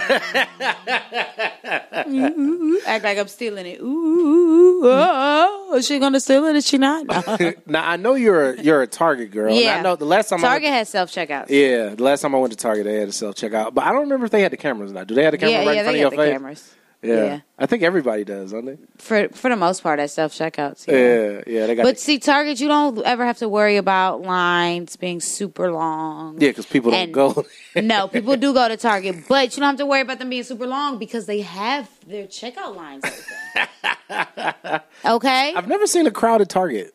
[2.86, 3.80] Act like I'm stealing it.
[3.80, 5.76] Ooh, oh, oh, oh.
[5.76, 6.56] is she gonna steal it?
[6.56, 7.06] Is she not?
[7.66, 9.48] now I know you're a, you're a Target girl.
[9.52, 11.50] and yeah, I know the last time Target I has self checkouts.
[11.50, 13.92] yeah, the last time I went to Target, they had a self checkout, but I
[13.92, 15.04] don't remember if they had the cameras now.
[15.04, 16.32] Do they have the camera Yeah, right yeah, in front of your the face?
[16.32, 16.74] cameras.
[17.06, 17.24] Yeah.
[17.24, 17.40] Yeah.
[17.58, 18.78] I think everybody does, don't they?
[18.98, 20.86] For for the most part, at self checkouts.
[20.86, 21.84] Yeah, yeah, they got.
[21.84, 26.34] But the- see, Target, you don't ever have to worry about lines being super long.
[26.40, 27.44] yeah, because people don't go.
[27.76, 30.42] no, people do go to Target, but you don't have to worry about them being
[30.42, 33.04] super long because they have their checkout lines
[35.04, 35.54] okay?
[35.54, 36.92] I've never seen a crowd at Target.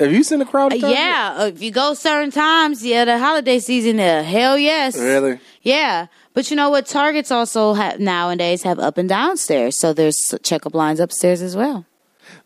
[0.00, 0.74] Have you seen a crowd?
[0.74, 4.98] Yeah, if you go certain times, yeah, the holiday season, uh, hell yes.
[4.98, 5.38] Really?
[5.62, 6.86] Yeah, but you know what?
[6.86, 11.84] Targets also have nowadays have up and downstairs, so there's checkup lines upstairs as well.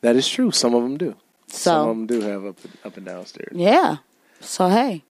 [0.00, 0.50] That is true.
[0.50, 1.14] Some of them do.
[1.48, 3.52] Some of them do have up up and downstairs.
[3.54, 3.98] yeah,
[4.40, 5.04] so hey,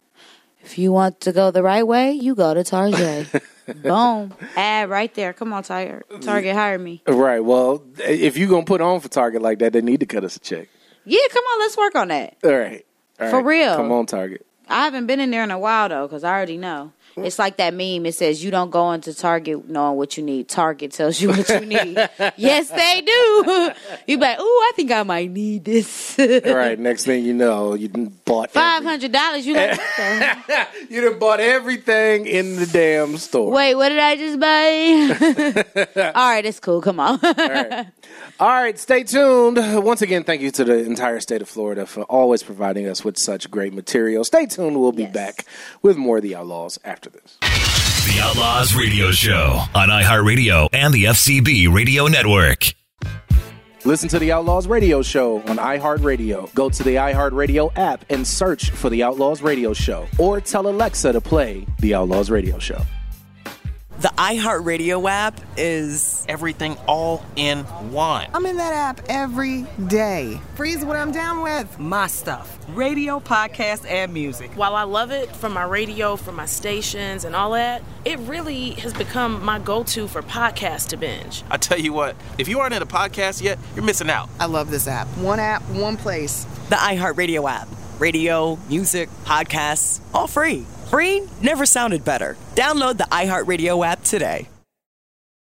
[0.62, 3.28] if you want to go the right way, you go to Target.
[3.82, 5.32] Boom, ad right there.
[5.32, 6.04] Come on, Target.
[6.22, 7.02] Target, hire me.
[7.06, 7.40] Right.
[7.40, 10.36] Well, if you're gonna put on for Target like that, they need to cut us
[10.36, 10.68] a check.
[11.04, 12.36] Yeah, come on, let's work on that.
[12.44, 12.84] All right.
[13.18, 13.44] All For right.
[13.44, 13.76] real.
[13.76, 14.46] Come on, Target.
[14.68, 16.92] I haven't been in there in a while though, because I already know.
[17.16, 18.04] It's like that meme.
[18.04, 20.48] It says you don't go into Target knowing what you need.
[20.48, 21.96] Target tells you what you need.
[22.36, 23.70] yes, they do.
[24.06, 26.18] You be like, ooh, I think I might need this.
[26.18, 26.78] All right.
[26.78, 27.88] Next thing you know, you
[28.24, 29.46] bought Five hundred dollars.
[29.46, 29.80] You like?
[30.90, 33.50] you done bought everything in the damn store.
[33.50, 36.12] Wait, what did I just buy?
[36.14, 36.80] All right, it's cool.
[36.82, 37.18] Come on.
[38.38, 39.56] All right, stay tuned.
[39.82, 43.16] Once again, thank you to the entire state of Florida for always providing us with
[43.18, 44.24] such great material.
[44.24, 44.78] Stay tuned.
[44.78, 45.46] We'll be back
[45.80, 47.38] with more of the Outlaws after this.
[47.40, 52.74] The Outlaws Radio Show on iHeartRadio and the FCB Radio Network.
[53.84, 56.52] Listen to the Outlaws Radio Show on iHeartRadio.
[56.54, 61.12] Go to the iHeartRadio app and search for the Outlaws Radio Show, or tell Alexa
[61.12, 62.80] to play the Outlaws Radio Show.
[63.98, 68.28] The iHeartRadio app is everything all in one.
[68.34, 70.38] I'm in that app every day.
[70.54, 71.78] Freeze what I'm down with.
[71.78, 74.50] My stuff radio, podcast, and music.
[74.52, 78.72] While I love it from my radio, from my stations, and all that, it really
[78.72, 81.42] has become my go to for podcasts to binge.
[81.50, 84.28] I tell you what, if you aren't in a podcast yet, you're missing out.
[84.38, 85.06] I love this app.
[85.16, 86.44] One app, one place.
[86.68, 87.68] The iHeartRadio app.
[87.98, 90.66] Radio, music, podcasts, all free.
[90.90, 92.36] Free never sounded better.
[92.54, 94.48] Download the iHeartRadio app today.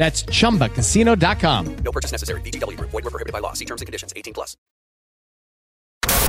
[0.00, 1.76] That's chumbacasino.com.
[1.84, 2.40] No purchase necessary.
[2.40, 2.88] VGW Group.
[2.90, 3.52] Void were prohibited by law.
[3.52, 4.14] See terms and conditions.
[4.16, 4.56] 18 plus.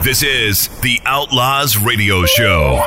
[0.03, 2.83] This is the Outlaws Radio Show.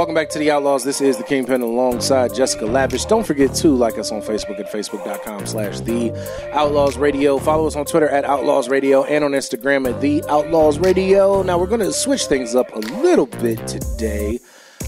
[0.00, 0.82] Welcome back to the Outlaws.
[0.82, 3.04] This is the Kingpin alongside Jessica Lavish.
[3.04, 6.10] Don't forget to like us on Facebook at facebook.com slash the
[6.54, 7.38] Outlaws Radio.
[7.38, 11.42] Follow us on Twitter at Outlaws Radio and on Instagram at the Outlaws Radio.
[11.42, 14.38] Now we're going to switch things up a little bit today.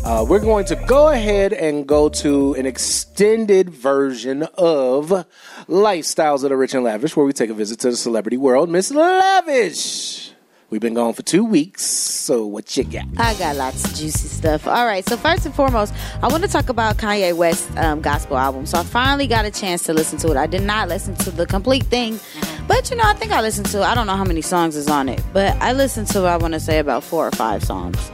[0.02, 5.08] Uh, we're going to go ahead and go to an extended version of
[5.68, 8.70] Lifestyles of the Rich and Lavish, where we take a visit to the celebrity world.
[8.70, 10.31] Miss Lavish,
[10.72, 13.04] we've been gone for two weeks, so what you got?
[13.18, 14.66] I got lots of juicy stuff.
[14.66, 18.38] All right, so first and foremost, I want to talk about Kanye West's um, gospel
[18.38, 18.64] album.
[18.64, 20.36] So I finally got a chance to listen to it.
[20.38, 22.18] I did not listen to the complete thing,
[22.66, 23.82] but you know, I think I listened to.
[23.82, 26.20] I don't know how many songs is on it, but I listened to.
[26.20, 28.10] I want to say about four or five songs.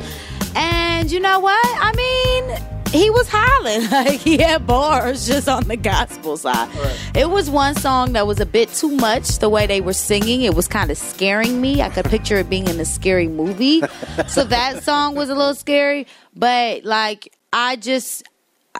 [0.57, 1.65] And you know what?
[1.65, 6.69] I mean, he was hollering like he had bars just on the gospel side.
[7.15, 10.43] It was one song that was a bit too much the way they were singing.
[10.43, 11.83] It was kind of scaring me.
[11.83, 13.83] I could picture it being in a scary movie.
[14.29, 18.28] so that song was a little scary, but like I just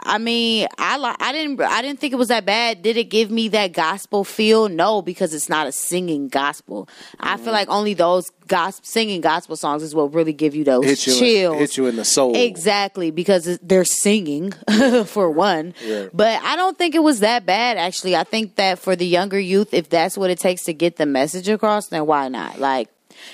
[0.05, 2.83] I mean, I li- I didn't I didn't think it was that bad.
[2.83, 4.69] Did it give me that gospel feel?
[4.69, 6.89] No, because it's not a singing gospel.
[7.21, 7.45] I Mm-hmm.
[7.45, 11.07] feel like only those gospel singing gospel songs is what really give you those Hit
[11.07, 11.59] you, chills.
[11.59, 12.35] hit you in the soul.
[12.37, 14.53] Exactly, because they're singing
[15.07, 15.75] for one.
[15.85, 16.07] Yeah.
[16.13, 18.17] But I don't think it was that bad, actually.
[18.17, 21.07] I think that for the younger youth, if that's what it takes to get the
[21.07, 22.59] message across, then why not?
[22.59, 22.89] Like,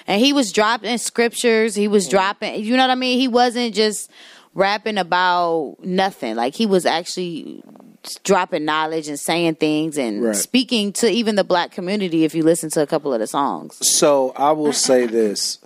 [0.06, 1.74] and he was dropping scriptures.
[1.74, 1.90] He Mm.
[1.90, 3.18] was dropping, you know what I mean?
[3.18, 4.10] He wasn't just
[4.54, 6.36] rapping about nothing.
[6.36, 7.62] Like, he was actually
[8.22, 10.36] dropping knowledge and saying things and Right.
[10.36, 13.76] speaking to even the black community if you listen to a couple of the songs.
[13.80, 15.58] So I will say this: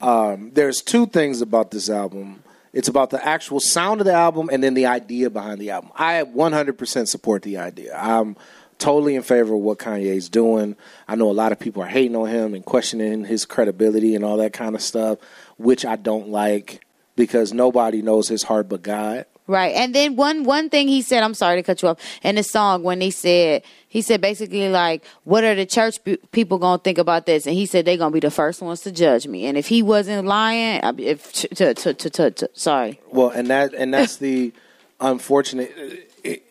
[0.00, 2.42] um, there's two things about this album.
[2.72, 5.90] It's about the actual sound of the album and then the idea behind the album.
[5.94, 7.96] I 100% support the idea.
[7.96, 8.34] I'm
[8.78, 10.74] totally in favor of what Kanye's doing.
[11.06, 14.24] I know a lot of people are hating on him and questioning his credibility and
[14.24, 15.18] all that kind of stuff,
[15.56, 16.83] which I don't like
[17.16, 19.26] because nobody knows his heart but God.
[19.46, 19.74] Right.
[19.74, 22.42] And then one one thing he said, I'm sorry to cut you off, in the
[22.42, 26.78] song when he said he said basically like, what are the church pe- people going
[26.78, 27.46] to think about this?
[27.46, 29.44] And he said they're going to be the first ones to judge me.
[29.44, 33.00] And if he wasn't lying, if to, to, to, to, to, sorry.
[33.12, 34.52] Well, and that and that's the
[35.00, 35.72] unfortunate.
[36.24, 36.42] It,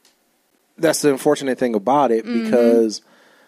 [0.78, 2.44] that's the unfortunate thing about it Mhm.
[2.46, 3.02] because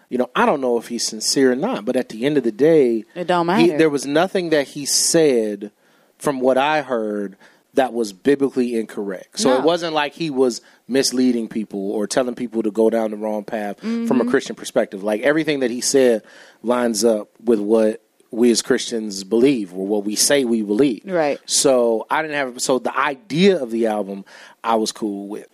[0.08, 2.42] you know I don't know if he's sincere or not, but at the end of
[2.44, 3.78] the day, It don't he- matter.
[3.78, 5.70] there was nothing that he said,
[6.18, 7.36] from what I heard,
[7.74, 9.38] that was biblically incorrect.
[9.40, 9.58] So No.
[9.58, 13.44] it wasn't like he was misleading people or telling people to go down the wrong
[13.44, 14.30] path from a Mhm.
[14.30, 15.02] Christian perspective.
[15.04, 16.22] Like everything that he said
[16.62, 18.00] lines up with what
[18.30, 21.02] we as Christians believe or what we say we believe.
[21.04, 21.38] Right.
[21.46, 24.24] So I didn't have so the idea of the album
[24.64, 25.46] I was cool with.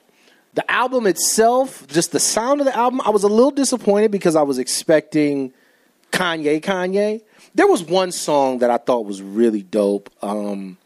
[0.54, 4.36] The album itself, just the sound of the album, I was a little disappointed because
[4.36, 5.52] I was expecting
[6.12, 7.22] Kanye Kanye.
[7.54, 10.10] There was one song that I thought was really dope.
[10.22, 10.78] Um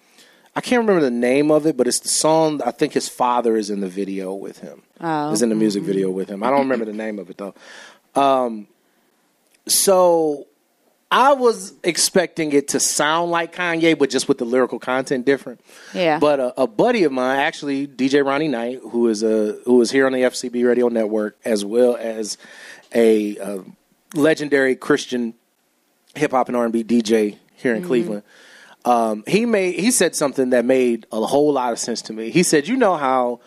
[0.54, 3.56] I can't remember the name of it, but it's the song I think his father
[3.56, 4.82] is in the video with him.
[5.00, 5.30] Oh.
[5.32, 6.42] Is in the music video with him.
[6.42, 7.54] I don't remember the name of it though.
[8.14, 8.68] Um
[9.66, 10.46] so
[11.10, 15.60] I was expecting it to sound like Kanye, but just with the lyrical content different.
[15.94, 16.18] Yeah.
[16.18, 19.90] But a, a buddy of mine, actually DJ Ronnie Knight, who is a who is
[19.92, 22.38] here on the FCB Radio Network, as well as
[22.92, 23.58] a, uh
[24.14, 25.34] legendary Christian
[26.16, 27.86] hip hop and R and B DJ here in Mhm.
[27.86, 28.22] Cleveland.
[28.84, 32.30] Um, he made he said something that made a whole lot of sense to me.
[32.30, 33.40] He said, "You know how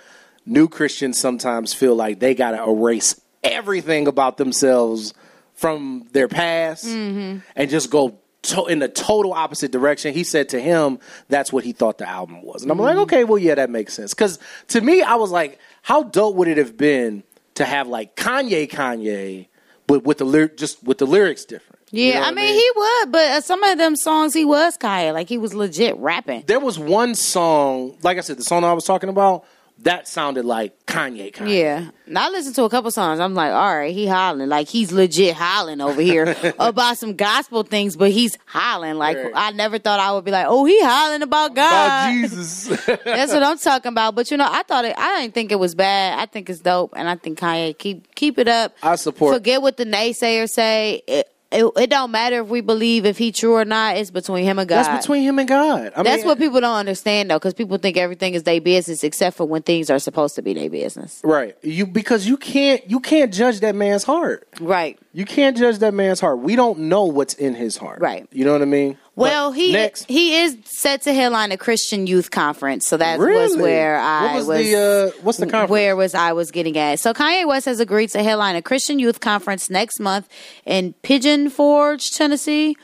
[0.46, 5.14] new Christians sometimes feel like they got to erase everything about themselves
[5.54, 7.42] from their past Mhm.
[7.56, 10.14] and just go to- in the total opposite direction.
[10.14, 12.64] He said to him, that's what he thought the album was.
[12.64, 13.02] And I'm like, Mhm.
[13.02, 14.14] okay, well, yeah, that makes sense.
[14.14, 14.40] Because
[14.70, 17.24] to me, I was like, how dope would it have been
[17.56, 19.48] to have like Kanye, Kanye,
[19.88, 21.79] but with the lyric, just with the lyrics different?
[21.92, 24.46] Yeah, You know I what mean, he would, but uh, some of them songs he
[24.46, 26.44] was Kanye, like he was legit rapping.
[26.46, 29.46] There was one song, like I said, the song I was talking about,
[29.84, 31.34] that sounded like Kanye.
[31.34, 31.58] Kanye.
[31.58, 33.22] Yeah, and I listened to a couple songs.
[33.22, 37.64] I'm like, all right, he hollering like he's legit hollering over here about some gospel
[37.64, 39.32] things, but he's hollering like Right.
[39.34, 42.12] I never thought I would be like, oh, he hollering about God.
[42.12, 42.68] Jesus.
[43.06, 44.16] That's what I'm talking about.
[44.16, 44.96] But you know, I thought it.
[44.98, 46.20] I didn't think it was bad.
[46.20, 48.76] I think it's dope, and I think Kanye keep keep it up.
[48.84, 49.34] I support.
[49.34, 51.02] Forget what the naysayers say.
[51.08, 53.98] It, it, it don't matter if we believe if he true or not.
[53.98, 54.84] It's between him and God.
[54.84, 55.92] That's between him and God.
[55.96, 59.04] I That's mean, what people don't understand though, because people think everything is their business
[59.04, 61.22] except for when things are supposed to be their business.
[61.24, 61.58] Right.
[61.64, 64.48] You because you can't you can't judge that man's heart.
[64.62, 65.00] Right.
[65.12, 66.40] You can't judge that man's heart.
[66.40, 68.00] We don't know what's in his heart.
[68.00, 68.28] Right.
[68.32, 68.98] You know what I mean?
[69.20, 70.06] Well, But he next.
[70.08, 74.46] he is set to headline a Christian youth conference, so that was where I What
[74.46, 74.76] was the,
[75.18, 75.70] uh, what's the conference?
[75.72, 77.00] Where was I was getting at?
[77.00, 80.28] So Kanye West has agreed to headline a Christian youth conference next month
[80.66, 82.76] in Pigeon Forge, Tennessee.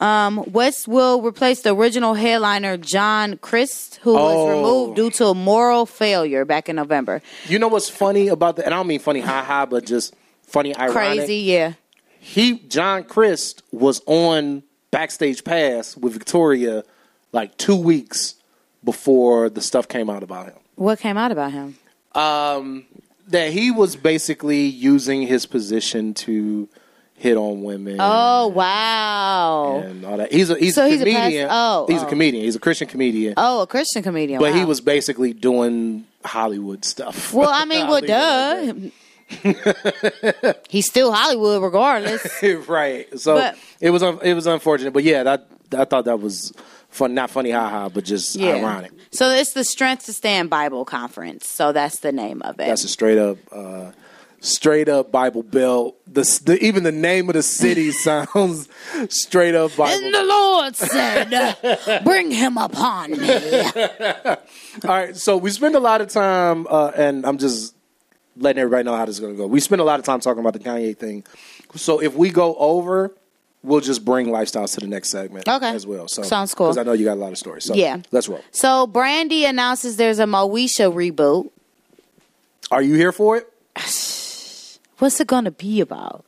[0.00, 4.24] Um, West will replace the original headliner John Crist, who Oh.
[4.24, 7.22] was removed due to a moral failure back in November.
[7.46, 8.64] You know what's funny about that?
[8.66, 10.14] And I don't mean funny ha ha, but just
[10.46, 10.92] funny ironic.
[11.18, 11.74] Crazy, yeah.
[12.18, 14.62] He John Crist was on
[14.92, 16.84] Backstage Pass with Victoria
[17.32, 18.36] like two weeks
[18.84, 20.58] before the stuff came out about him.
[20.76, 21.76] What came out about him?
[22.14, 22.84] Um,
[23.28, 26.68] that he was basically using his position to
[27.14, 27.96] hit on women.
[28.00, 29.78] Oh wow!
[29.84, 30.30] and all that.
[30.32, 31.48] He's a he's So a he's a past- comedian.
[31.50, 32.06] oh, he's oh.
[32.06, 32.44] a comedian.
[32.44, 33.34] He's a Christian comedian.
[33.36, 34.40] Oh, a Christian comedian.
[34.40, 37.32] but he was basically doing Hollywood stuff.
[37.32, 38.00] Well, I mean, well,
[38.72, 38.74] duh.
[40.68, 42.26] He's still Hollywood, regardless.
[42.68, 43.06] right.
[43.18, 46.52] So But- it was un- it was unfortunate, but yeah, that I thought that was
[46.90, 47.14] fun.
[47.14, 48.54] Not funny, haha, but just Yeah.
[48.56, 48.92] ironic.
[49.12, 51.46] So it's the Strength to Stand Bible Conference.
[51.48, 52.66] So that's the name of it.
[52.66, 53.38] That's a straight up.
[53.50, 53.92] Uh,
[54.44, 55.94] Straight up Bible Belt.
[56.12, 58.68] The, the even the name of the city sounds
[59.08, 60.04] straight up Bible.
[60.04, 64.36] and the Lord said, "Bring him upon me." All
[64.82, 67.76] right, so we spend a lot of time, uh, and I'm just
[68.36, 69.46] letting everybody know how this is going to go.
[69.46, 71.24] We spend a lot of time talking about the Kanye thing.
[71.74, 73.14] So if we go over,
[73.62, 75.70] we'll just bring lifestyles to the next segment Okay.
[75.70, 76.08] as well.
[76.08, 76.68] So Sounds cool.
[76.68, 77.64] Because I know you got a lot of stories.
[77.64, 77.98] So Yeah.
[78.10, 78.40] let's roll.
[78.50, 81.50] So Brandy announces there's a Moesha reboot.
[82.70, 83.48] Are you here for it?
[84.98, 86.24] What's it gonna be about?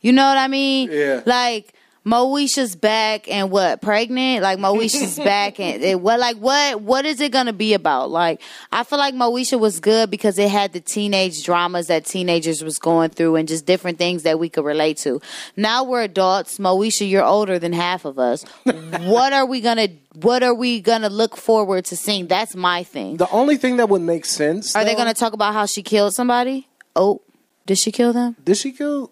[0.00, 0.90] You know what I mean?
[0.90, 1.22] Yeah.
[1.26, 1.72] Like
[2.06, 3.82] Moesha's back and what?
[3.82, 4.40] Pregnant?
[4.40, 6.20] Like Moesha's back and it, what?
[6.20, 6.80] Like what?
[6.80, 8.10] What is it gonna be about?
[8.10, 8.40] Like
[8.70, 12.78] I feel like Moesha was good because it had the teenage dramas that teenagers was
[12.78, 15.20] going through and just different things that we could relate to.
[15.56, 16.58] Now we're adults.
[16.58, 18.44] Moesha, you're older than half of us.
[18.64, 19.88] what are we gonna?
[20.14, 22.28] What are we gonna look forward to seeing?
[22.28, 23.16] That's my thing.
[23.16, 24.76] The only thing that would make sense.
[24.76, 26.68] Are they gonna talk about how she killed somebody?
[26.94, 27.22] Oh,
[27.66, 28.36] did she kill them?
[28.44, 29.10] Did she kill?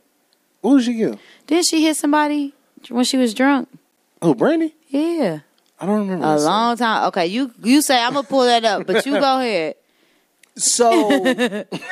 [0.63, 1.19] Who did she kill?
[1.49, 2.55] Didn't she hit somebody
[2.91, 3.69] when she was drunk?
[4.23, 4.75] Oh, Brandy.
[4.89, 5.41] Yeah.
[5.81, 6.25] I don't remember.
[6.27, 7.09] A long time.
[7.09, 9.75] Okay, you you say I'm gonna pull that up, but you go ahead.
[10.57, 11.25] So,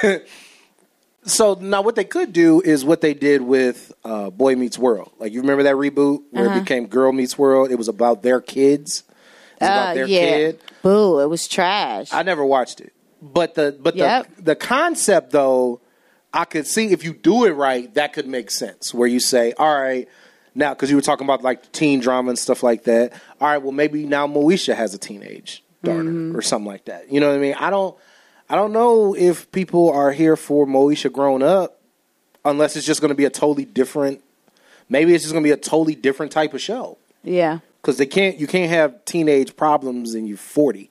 [1.24, 5.12] so now what they could do is what they did with uh, Boy Meets World.
[5.18, 6.56] Like you remember that reboot where Uh-huh.
[6.56, 7.70] it became Girl Meets World.
[7.70, 9.02] It was about their kids.
[9.60, 10.20] It was about Uh, their yeah.
[10.20, 10.60] kid.
[10.82, 11.20] Boo!
[11.20, 12.08] It was trash.
[12.12, 14.36] I never watched it, but the but Yep.
[14.36, 15.80] the the concept though,
[16.32, 18.94] I could see if you do it right, that could make sense.
[18.94, 20.08] Where you say, all right.
[20.54, 23.12] Now, because you were talking about like teen drama and stuff like that.
[23.40, 26.36] All right, well, maybe now Moesha has a teenage daughter Mm-hmm.
[26.36, 27.10] or something like that.
[27.10, 27.54] You know what I mean?
[27.58, 27.96] I don't,
[28.50, 31.80] I don't know if people are here for Moesha grown up,
[32.44, 34.22] unless it's just going to be a totally different.
[34.88, 37.60] Maybe it's just going to be a totally different type of show Yeah.
[37.80, 38.36] because they can't.
[38.38, 40.90] You can't have teenage problems and you're forty.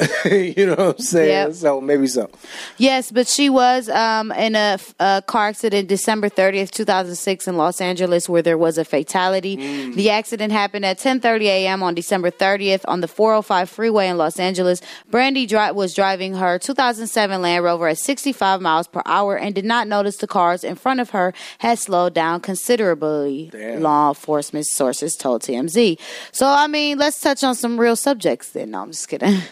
[0.24, 1.28] you know what I'm saying?
[1.28, 1.54] Yep.
[1.54, 2.30] So maybe so.
[2.78, 7.80] Yes, but she was um, in a, a car accident December 30th, 2006 in Los
[7.80, 9.56] Angeles where there was a fatality.
[9.56, 9.94] Mm.
[9.94, 11.82] The accident happened at 10:30 a.m.
[11.82, 14.80] on December 30th on the 405 freeway in Los Angeles.
[15.10, 19.64] Brandy dri- was driving her 2007 Land Rover at 65 miles per hour and did
[19.64, 23.50] not notice the cars in front of her had slowed down considerably.
[23.78, 25.98] Law enforcement sources told TMZ.
[26.32, 28.70] So I mean, let's touch on some real subjects then.
[28.70, 29.40] No, I'm just kidding.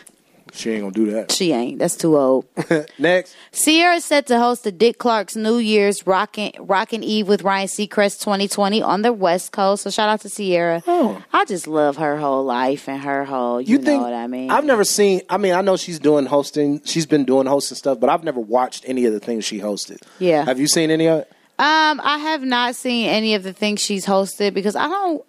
[0.55, 1.33] She ain't gonna do that.
[1.33, 1.79] She ain't.
[1.79, 2.47] That's too old.
[2.99, 3.35] Next.
[3.53, 7.69] Ciara is set to host the Dick Clark's New Year's Rockin' Rockin' Eve with Ryan
[7.69, 9.83] Seacrest 2020 on the West Coast.
[9.85, 10.83] So shout out to Ciara.
[10.87, 11.23] Oh.
[11.33, 13.61] I just love her whole life and her whole.
[13.61, 14.51] You, You know think what I mean?
[14.51, 15.23] I've never seen.
[15.29, 16.81] I mean, I know she's doing hosting.
[16.85, 20.03] She's been doing hosting stuff, but I've never watched any of the things she hosted.
[20.19, 20.45] Yeah.
[20.45, 21.33] Have you seen any of it?
[21.61, 25.25] Um, I have not seen any of the things she's hosted because I don't.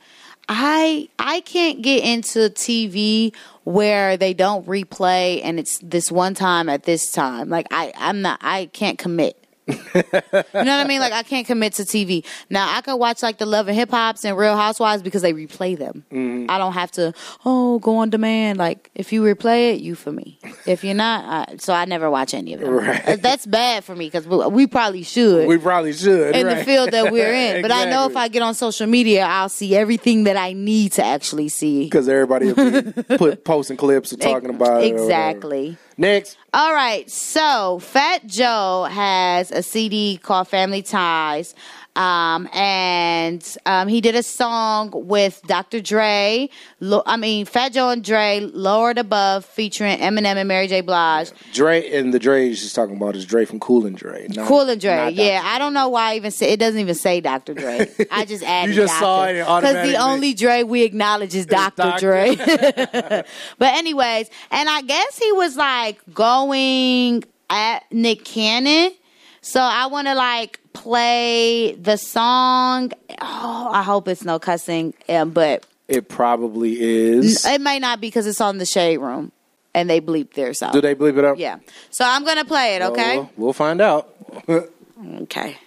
[0.49, 3.35] I I can't get into TV
[3.65, 7.49] where they don't replay and it's this one time at this time.
[7.49, 8.39] Like I I'm not.
[8.41, 9.38] I can't commit.
[9.69, 10.99] You know what I mean?
[10.99, 12.25] Like I can't commit to TV.
[12.49, 15.33] Now I could watch like the Love and Hip Hops and Real Housewives because they
[15.33, 16.03] replay them.
[16.11, 16.49] Mm-hmm.
[16.49, 17.13] I don't have to.
[17.45, 18.57] Oh, go on demand.
[18.59, 20.39] Like if you replay it, you for me.
[20.65, 22.69] If you're not, I, so I never watch any of them.
[22.73, 23.21] Right.
[23.21, 26.91] That's bad for me because we, we probably should We probably should in the field
[26.91, 27.61] that we're in.
[27.69, 30.93] But I know if I get on social media, I'll see everything that I need
[30.93, 31.83] to actually see.
[31.83, 34.93] because everybody will be put posting clips or talking about it.
[34.93, 35.03] or.
[35.03, 35.77] Exactly.
[35.99, 36.37] Next.
[36.53, 41.53] All right, so Fat Joe has a CD called Family Ties.
[41.95, 45.81] Um, and um, he did a song with Dr.
[45.81, 46.49] Dre.
[46.79, 50.79] Lo- I mean, Fat Joe and Dre, Lord Above, featuring Eminem and Mary J.
[50.81, 51.31] Blige.
[51.51, 54.27] Dre and the Dre she's talking about is Dre from Cool and Dre.
[54.29, 55.41] not- Cool and Dre, not yeah.
[55.43, 57.53] I don't know why I even say it doesn't even say Dr.
[57.53, 57.89] Dre.
[58.11, 61.83] I just added You just saw it because the only Dre we acknowledge is Dr.
[61.83, 61.99] Dr.
[61.99, 62.35] Dre.
[63.57, 68.93] but anyways, and I guess he was like going at Nick Cannon.
[69.41, 72.91] So I want to like play the song.
[73.21, 77.45] Oh, I hope it's no cussing, um, but It probably is.
[77.45, 79.31] it may not be because it's on the shade room
[79.73, 80.71] and they bleep their song.
[80.73, 81.37] Do they bleep it up?
[81.37, 81.59] Yeah.
[81.89, 82.81] So I'm gonna play it.
[82.81, 83.17] Okay.
[83.17, 84.09] Well, we'll find out.
[84.47, 85.57] okay.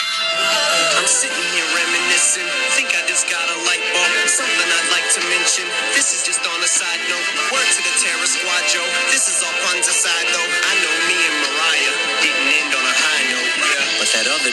[0.00, 2.44] I'm sitting here reminiscing.
[2.76, 4.12] Think I just got a light bulb.
[4.28, 5.64] Something I'd like to mention.
[5.96, 7.24] This is just on a side note.
[7.50, 8.84] Word to the terror squad, Joe.
[9.10, 10.50] This is all puns aside, though.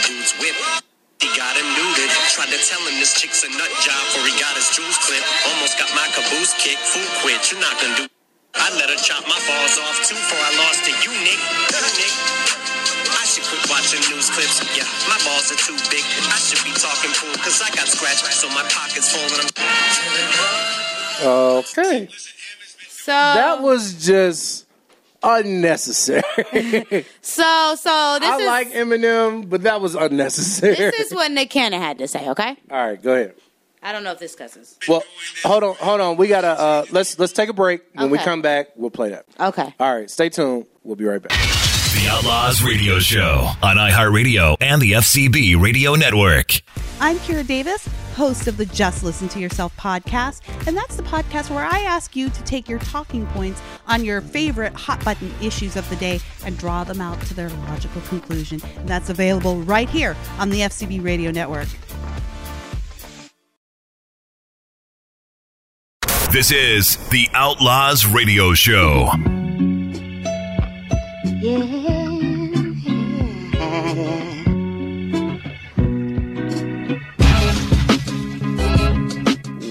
[0.08, 0.56] Dude's whip.
[1.20, 2.12] He got him neutered.
[2.32, 5.28] Tried to tell him this chick's a nut job before he got his jewels clipped.
[5.52, 6.80] Almost got my caboose kicked.
[6.96, 7.52] Fool quit.
[7.52, 8.06] You're not gonna do.
[8.56, 11.38] I let her chop my balls off too before I lost to you, Nick.
[12.00, 12.14] Nick.
[13.20, 14.64] I should quit watching news clips.
[14.72, 16.08] Yeah, my balls are too big.
[16.32, 19.52] I should be talking pool because I got scratched so my pocket's full and I'm.
[21.20, 22.08] Okay.
[22.88, 24.67] So that was just
[25.24, 26.24] unnecessary.
[27.22, 30.76] So so this I is like Eminem, but that was unnecessary.
[30.76, 32.28] this is what Nick Cannon had to say.
[32.30, 32.56] Okay.
[32.72, 33.36] All right, go ahead.
[33.84, 34.76] I don't know if this cusses.
[34.88, 35.04] Well,
[35.44, 36.18] hold on, hold on.
[36.18, 37.82] We gotta uh, let's let's take a break.
[37.94, 39.26] When we come back, we'll play that.
[39.40, 39.74] Okay.
[39.80, 40.66] All right, stay tuned.
[40.84, 41.32] We'll be right back.
[41.32, 46.62] The Outlaws Radio Show on iHeartRadio and the FCB Radio Network.
[47.00, 47.88] I'm Kira Davis,
[48.18, 52.16] host of the Just Listen to Yourself podcast, and that's the podcast where I ask
[52.16, 56.20] you to take your talking points on your favorite hot button issues of the day
[56.44, 58.60] and draw them out to their logical conclusion.
[58.78, 61.68] And that's available right here on the FCB Radio Network.
[66.32, 69.12] This is the Outlaws Radio Show.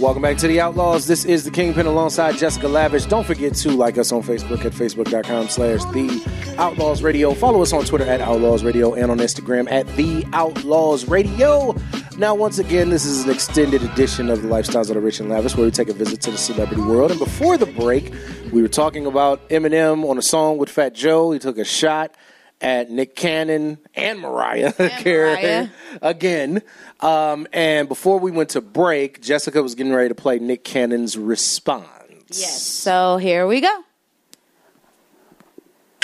[0.00, 1.06] Welcome back to the Outlaws.
[1.06, 3.06] This is the Kingpin alongside Jessica Lavish.
[3.06, 7.32] Don't forget to like us on Facebook at facebook.com slash the Outlaws Radio.
[7.32, 11.74] Follow us on Twitter at Outlaws Radio and on Instagram at the Outlaws Radio.
[12.18, 15.30] Now, once again, this is an extended edition of the Lifestyles of the Rich and
[15.30, 17.10] Lavish where we take a visit to the celebrity world.
[17.10, 18.12] And before the break,
[18.52, 21.30] we were talking about Eminem on a song with Fat Joe.
[21.32, 22.14] He took a shot
[22.60, 25.70] at Nick Cannon and Mariah Carey
[26.02, 26.62] again.
[27.00, 31.16] Um, and before we went to break, Jessica was getting ready to play Nick Cannon's
[31.18, 31.86] response.
[32.28, 32.62] Yes.
[32.62, 33.84] So here we go.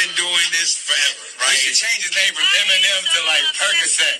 [0.00, 1.52] Doing this forever, right?
[1.52, 4.16] You should change his name from Eminem to like Percocet.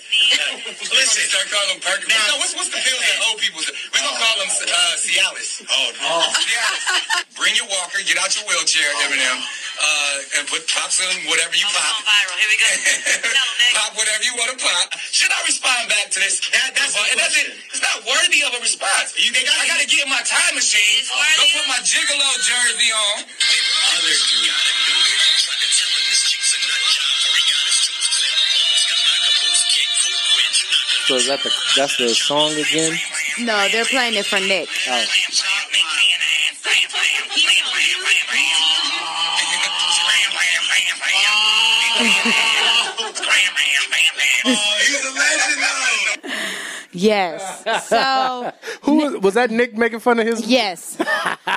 [0.95, 2.13] Listen, start calling him Percocet.
[2.29, 3.61] no, what's what's the pills that old people?
[3.65, 3.73] do?
[3.91, 5.51] We're gonna call him uh, Cialis.
[5.67, 6.85] Oh, Cialis.
[7.35, 11.67] Bring your walker, get out your wheelchair, Eminem, uh, and put pop some whatever you
[11.67, 12.05] pop.
[12.07, 12.37] viral.
[12.39, 12.69] Here we go.
[13.81, 14.87] pop whatever you want to pop.
[15.11, 16.39] Should I respond back to this?
[16.53, 17.49] That, that's it doesn't.
[17.75, 19.17] It's not worthy of a response.
[19.19, 21.03] You think I gotta get in my time machine?
[21.11, 23.19] Go put my Gigolo jersey on.
[23.99, 24.15] Other
[31.07, 32.97] So is that the that's the song again?
[33.41, 34.69] No, they're playing it for Nick.
[34.89, 35.05] Oh.
[47.03, 47.89] Yes.
[47.89, 49.51] So Who was, was that?
[49.51, 50.47] Nick making fun of his?
[50.47, 50.97] yes.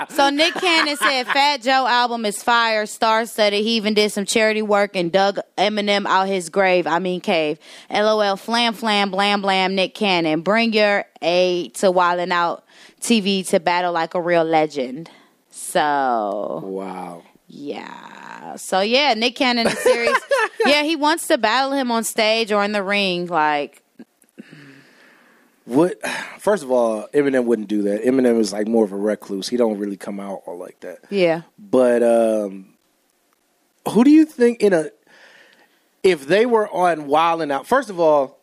[0.10, 3.62] So Nick Cannon said Fat Joe album is fire, star studded.
[3.64, 6.88] He even did some charity work and dug Eminem out his grave.
[6.88, 7.60] I mean cave.
[7.92, 10.42] LOL flam flam blam blam Nick Cannon.
[10.42, 12.64] Bring your A to Wildin' Out
[13.02, 15.10] TV to battle like a real legend.
[15.52, 17.24] So Wow.
[17.48, 18.56] yeah.
[18.56, 20.18] So yeah, Nick Cannon is serious.
[20.66, 23.28] yeah, he wants to battle him on stage or in the ring.
[23.28, 23.82] Like
[25.66, 26.00] What?
[26.40, 28.04] First of all, Eminem wouldn't do that.
[28.04, 29.50] Eminem is like more of a recluse.
[29.50, 31.00] He don't really come out all like that.
[31.10, 31.42] yeah.
[31.58, 32.76] But um,
[33.90, 34.92] who do you think in a
[36.04, 37.66] if they were on Wild and Out?
[37.66, 38.38] First of all,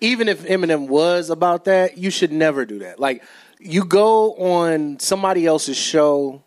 [0.00, 3.00] even if Eminem was about that, you should never do that.
[3.00, 3.24] Like
[3.58, 6.42] you go on somebody else's show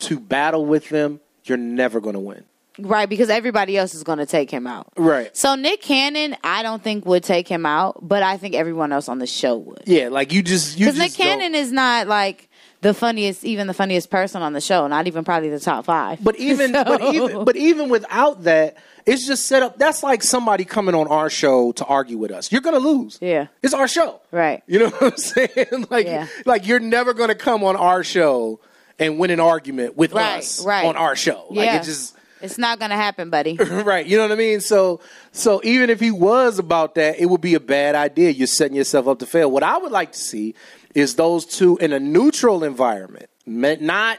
[0.00, 2.44] to battle with them, you're never going to win.
[2.78, 4.92] Right, because everybody else is going to take him out.
[4.96, 5.34] Right.
[5.36, 9.08] So Nick Cannon, I don't think would take him out, but I think everyone else
[9.08, 9.84] on the show would.
[9.86, 12.48] Yeah, like you just you Because Nick don't- Cannon is not like
[12.80, 14.86] the funniest, even the funniest person on the show.
[14.88, 16.22] Not even probably the top five.
[16.22, 19.78] But even but even but even without that, it's just set up.
[19.78, 22.50] That's like somebody coming on our show to argue with us.
[22.50, 23.18] You're gonna lose.
[23.22, 23.46] Yeah.
[23.62, 24.20] It's our show.
[24.32, 24.64] Right.
[24.66, 25.86] You know what I'm saying?
[25.90, 26.26] Like Yeah.
[26.44, 28.58] like you're never gonna come on our show
[28.98, 30.84] and win an argument with Right, us right.
[30.86, 31.46] on our show.
[31.50, 31.80] Like yeah.
[31.80, 32.14] it just
[32.44, 33.56] it's not going to happen, buddy.
[33.60, 34.06] right.
[34.06, 34.60] You know what I mean?
[34.60, 35.00] So
[35.32, 38.30] so even if he was about that, it would be a bad idea.
[38.30, 39.50] You're setting yourself up to fail.
[39.50, 40.54] What I would like to see
[40.94, 44.18] is those two in a neutral environment, not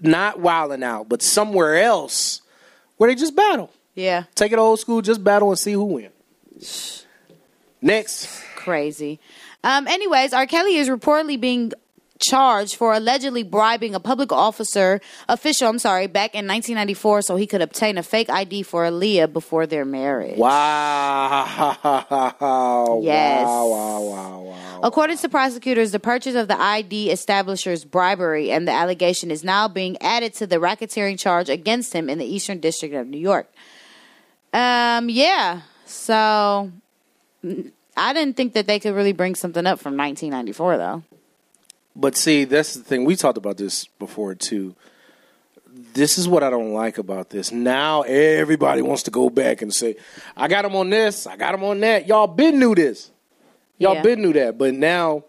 [0.00, 2.42] not wilding out, but somewhere else
[2.96, 3.70] where they just battle.
[3.94, 4.24] Yeah.
[4.34, 7.06] Take it old school, just battle and see who wins.
[7.82, 8.28] Next.
[8.54, 9.18] Crazy.
[9.64, 10.46] Um, anyways, R.
[10.46, 11.72] Kelly is reportedly being
[12.20, 17.46] charged for allegedly bribing a public officer, official, I'm sorry, back in 1994 so he
[17.46, 20.38] could obtain a fake ID for Aaliyah before their marriage.
[20.38, 21.76] Wow.
[23.02, 23.44] Yes.
[23.46, 24.80] Wow, wow, wow, wow.
[24.82, 29.68] According to prosecutors, the purchase of the ID establishes bribery, and the allegation is now
[29.68, 33.50] being added to the racketeering charge against him in the Eastern District of New York.
[34.52, 35.62] Um, yeah.
[35.86, 36.72] So
[37.96, 41.02] I didn't think that they could really bring something up from 1994, though.
[42.00, 43.04] But see, that's the thing.
[43.04, 44.74] We talked about this before too.
[45.92, 47.52] This is what I don't like about this.
[47.52, 49.96] Now everybody wants to go back and say,
[50.36, 51.26] "I got him on this.
[51.26, 53.10] I got him on that." Y'all been knew this.
[53.78, 54.02] Y'all Yeah.
[54.02, 54.56] been knew that.
[54.56, 55.24] But now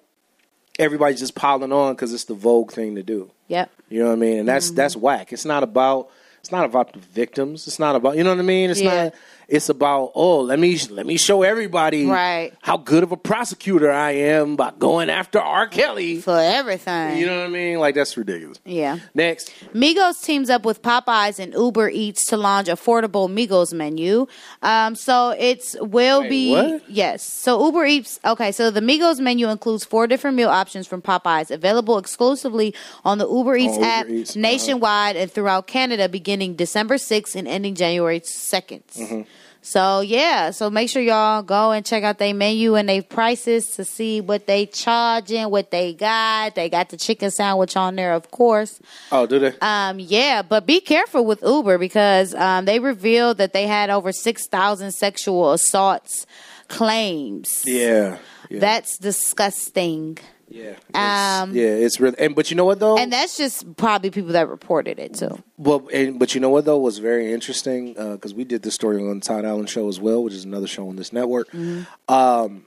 [0.79, 3.29] everybody's just piling on because it's the vogue thing to do.
[3.49, 3.69] Yep.
[3.89, 4.39] You know what I mean?
[4.39, 4.75] And that's mm-hmm.
[4.75, 5.33] that's whack.
[5.33, 6.09] It's not about
[6.39, 7.67] it's not about the victims.
[7.67, 8.69] It's not about you know what I mean.
[8.69, 9.03] It's Yeah.
[9.05, 9.13] not.
[9.51, 12.53] It's about oh let me let me show everybody Right.
[12.61, 15.67] how good of a prosecutor I am by going after R.
[15.67, 17.17] Kelly for everything.
[17.17, 17.77] You know what I mean?
[17.79, 18.59] Like that's ridiculous.
[18.65, 18.99] Yeah.
[19.13, 24.25] Next, Migos teams up with Popeyes and Uber Eats to launch affordable Migos menu.
[24.61, 26.89] Um, so it's will Wait, be what?
[26.89, 27.21] yes.
[27.23, 28.19] So Uber Eats.
[28.23, 32.73] Okay, so the Migos menu includes four different meal options from Popeyes, available exclusively
[33.03, 34.39] on the Uber Eats Uber app Eats, uh-huh.
[34.39, 39.21] nationwide and throughout Canada, beginning December sixth and ending January 2nd Mm-hmm.
[39.63, 43.69] So yeah, so make sure y'all go and check out their menu and their prices
[43.75, 46.55] to see what they charging, what they got.
[46.55, 48.79] They got the chicken sandwich on there, of course.
[49.11, 49.53] oh, do they?
[49.61, 54.11] Um, yeah, but be careful with Uber because um, they revealed that they had over
[54.11, 56.25] six thousand sexual assaults
[56.67, 57.63] claims.
[57.65, 58.17] yeah,
[58.49, 60.17] yeah, That's disgusting.
[60.51, 61.41] Yeah.
[61.41, 62.17] Um, yeah, it's really.
[62.19, 62.97] And but you know what though?
[62.97, 65.41] and that's just probably people that reported it too.
[65.57, 68.97] well, and, but you know what though was very interesting because we did this story
[69.01, 71.49] on the Todd Allen show as well, which is another show on this network.
[71.51, 72.13] Mm-hmm.
[72.13, 72.65] Um,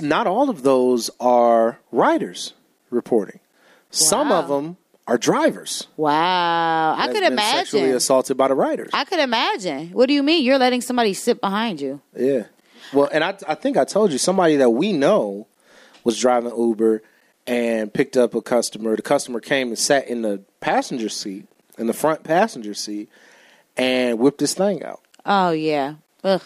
[0.00, 2.54] not all of those are writers
[2.90, 3.40] reporting.
[3.90, 5.86] Some of them are drivers.
[5.96, 7.96] Wow, I could been Sexually imagine.
[7.96, 8.90] assaulted by the writers.
[8.92, 9.90] I could imagine.
[9.90, 10.44] What do you mean?
[10.44, 12.00] You're letting somebody sit behind you?
[12.16, 12.44] Yeah.
[12.92, 15.46] Well, and I, I think I told you somebody that we know
[16.06, 17.02] was driving Uber
[17.48, 18.94] and picked up a customer.
[18.94, 21.48] The customer came and sat in the passenger seat,
[21.78, 23.08] in the front passenger seat,
[23.76, 25.00] and whipped this thing out.
[25.26, 25.96] Oh yeah.
[26.22, 26.42] Ugh.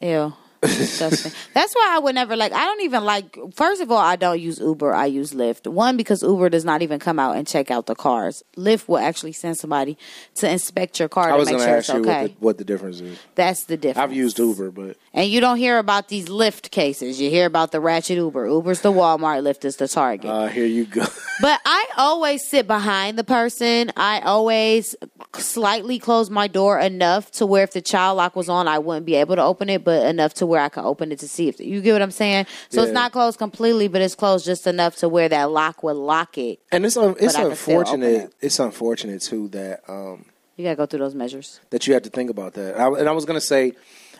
[0.00, 0.34] Ew.
[0.66, 1.32] Disgusting.
[1.54, 2.52] That's why I would never like.
[2.52, 3.36] I don't even like.
[3.54, 4.94] First of all, I don't use Uber.
[4.94, 5.66] I use Lyft.
[5.66, 8.42] One because Uber does not even come out and check out the cars.
[8.56, 9.96] Lyft will actually send somebody
[10.36, 12.22] to inspect your car I to was make going to sure ask it's you okay.
[12.22, 13.18] what, the, what the difference is.
[13.34, 14.02] That's the difference.
[14.02, 17.20] I've used Uber, but And you don't hear about these Lyft cases.
[17.20, 18.46] You hear about the ratchet Uber.
[18.48, 19.42] Uber's the Walmart.
[19.42, 20.30] Lyft is the Target.
[20.30, 21.04] uh, here you go.
[21.38, 23.92] But I always sit behind the person.
[23.94, 24.96] I always
[25.36, 29.04] slightly close my door enough to where if the child lock was on, I wouldn't
[29.04, 31.48] be able to open it, but enough to where I could open it to see
[31.48, 32.46] if you get what I'm saying.
[32.70, 35.96] So it's not closed completely, but it's closed just enough to where that lock would
[35.96, 36.58] lock it.
[36.72, 38.32] and it's un, it's But I could still open unfortunate.
[38.40, 40.24] It's unfortunate too that um,
[40.56, 41.60] You gotta go through those measures.
[41.70, 42.78] that you have to think about that.
[42.78, 43.72] I, and I was going to say,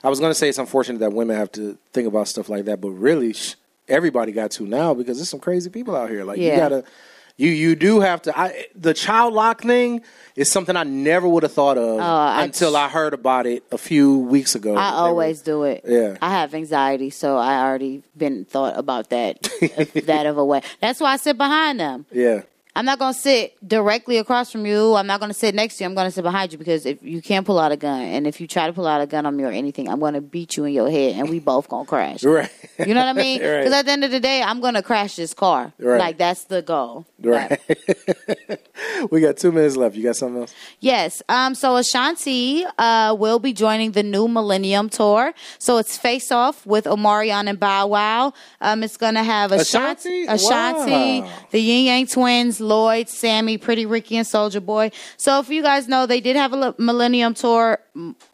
[0.04, 2.66] I was going to say it's unfortunate that women have to think about stuff like
[2.66, 3.56] that, but really, sh-
[3.88, 6.24] everybody got to now because there's some crazy people out here.
[6.24, 6.84] Like you gotta,
[7.36, 8.38] You you do have to.
[8.38, 10.02] I, the child lock thing
[10.36, 13.62] is something I never would have thought of oh, I- until I heard about it
[13.70, 14.74] a few weeks ago.
[14.74, 15.84] I always do it.
[15.86, 16.16] Yeah.
[16.22, 19.42] I have anxiety, so I already been thought about that
[20.06, 20.62] that of a way.
[20.80, 22.06] That's why I sit behind them.
[22.10, 22.42] Yeah.
[22.76, 24.94] I'm not gonna sit directly across from you.
[24.96, 25.88] I'm not gonna sit next to you.
[25.88, 28.38] I'm gonna sit behind you because if you can't pull out a gun, and if
[28.38, 30.66] you try to pull out a gun on me or anything, I'm gonna beat you
[30.66, 32.22] in your head, and we both gonna crash.
[32.36, 32.50] Right.
[32.78, 33.40] You know what I mean?
[33.42, 33.60] Right.
[33.60, 35.72] Because at the end of the day, I'm gonna crash this car.
[35.78, 35.98] Right.
[35.98, 37.06] Like that's the goal.
[37.18, 37.58] Right.
[39.10, 39.96] we got two minutes left.
[39.96, 40.54] You got something else?
[40.80, 41.22] Yes.
[41.28, 41.54] Um.
[41.54, 45.32] So Ashanti uh will be joining the new Millennium Tour.
[45.58, 48.32] So it's Face Off with Omarion and Bow Wow.
[48.60, 48.82] Um.
[48.82, 50.44] It's gonna have Ashanti, Ashanti?
[50.46, 51.32] Ashanti, Wow.
[51.50, 54.90] the Ying Yang Twins, Lloyd, Sammie, Pretty Ricky, and Soulja Boy.
[55.16, 57.78] So if you guys know, they did have a Millennium Tour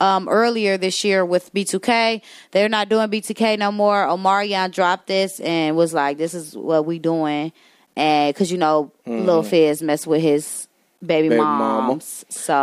[0.00, 2.20] um earlier this year with B2K.
[2.50, 4.04] They're not doing B2K no more.
[4.06, 7.52] Omarion dropped this and was like, "This is what we doing,"
[7.96, 9.46] and because you know, Lil Mhm.
[9.46, 10.68] Fizz messed with his
[11.04, 11.98] baby, Baby mama.
[12.28, 12.54] So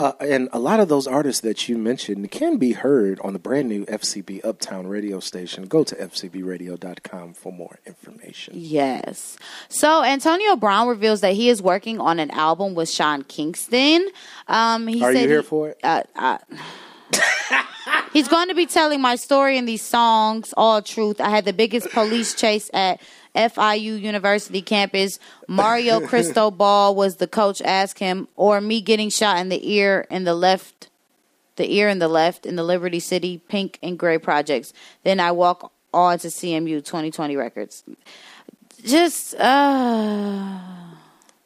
[0.00, 3.38] Uh, and a lot of those artists that you mentioned can be heard on the
[3.38, 5.66] brand new FCB Uptown radio station.
[5.66, 8.54] Go to fcbradio.com for more information.
[8.56, 9.36] Yes.
[9.68, 14.08] So Antonio Brown reveals that he is working on an album with Sean Kingston.
[14.48, 15.78] Um, he Are said you here he- for it?
[15.84, 16.38] Uh, uh,
[18.12, 21.20] he's going to be telling my story in these songs, all truth.
[21.20, 23.00] I had the biggest police chase at
[23.34, 25.18] FIU University campus.
[25.48, 27.60] Mario Cristobal was the coach.
[27.62, 30.88] Asked him, or me getting shot in the ear in the left,
[31.56, 34.72] the ear in the left in the Liberty City Pink and Gray projects.
[35.02, 37.84] Then I walk on to CMU 2020 records.
[38.84, 40.83] Just uh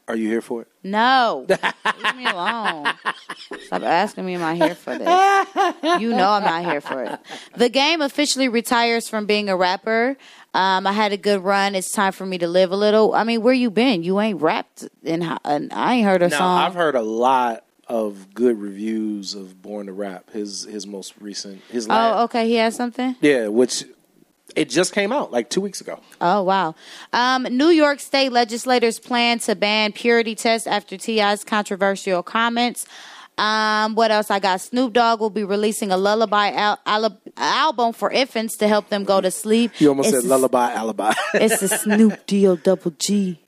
[0.09, 0.69] Are you here for it?
[0.83, 1.47] no.
[1.49, 2.87] Leave me alone.
[3.67, 6.01] Stop asking me am I here for this.
[6.01, 7.19] You know I'm not here for it.
[7.57, 10.17] The game officially retires from being a rapper.
[10.55, 11.75] Um, I had a good run.
[11.75, 13.15] It's time for me to live a little.
[13.15, 14.03] I mean, where you been?
[14.03, 15.23] You ain't rapped and
[15.73, 16.61] I ain't heard a Now, song.
[16.63, 20.31] I've heard a lot of good reviews of Born to Rap.
[20.31, 22.49] His his most recent his last, oh, okay.
[22.49, 23.17] He has something.
[23.21, 23.85] yeah, which
[24.59, 26.01] it just came out like two weeks ago.
[26.21, 26.75] Oh wow!
[27.13, 32.87] Um, New York State legislators plan to ban purity tests after T.I.'s controversial comments.
[33.39, 34.33] Um, what else?
[34.33, 38.67] I got Snoop Dogg will be releasing a lullaby al- al- album for infants to
[38.67, 39.71] help them go to sleep.
[39.81, 41.13] You almost It's said a- lullaby alibi.
[41.35, 43.39] It's a Snoop D O double G.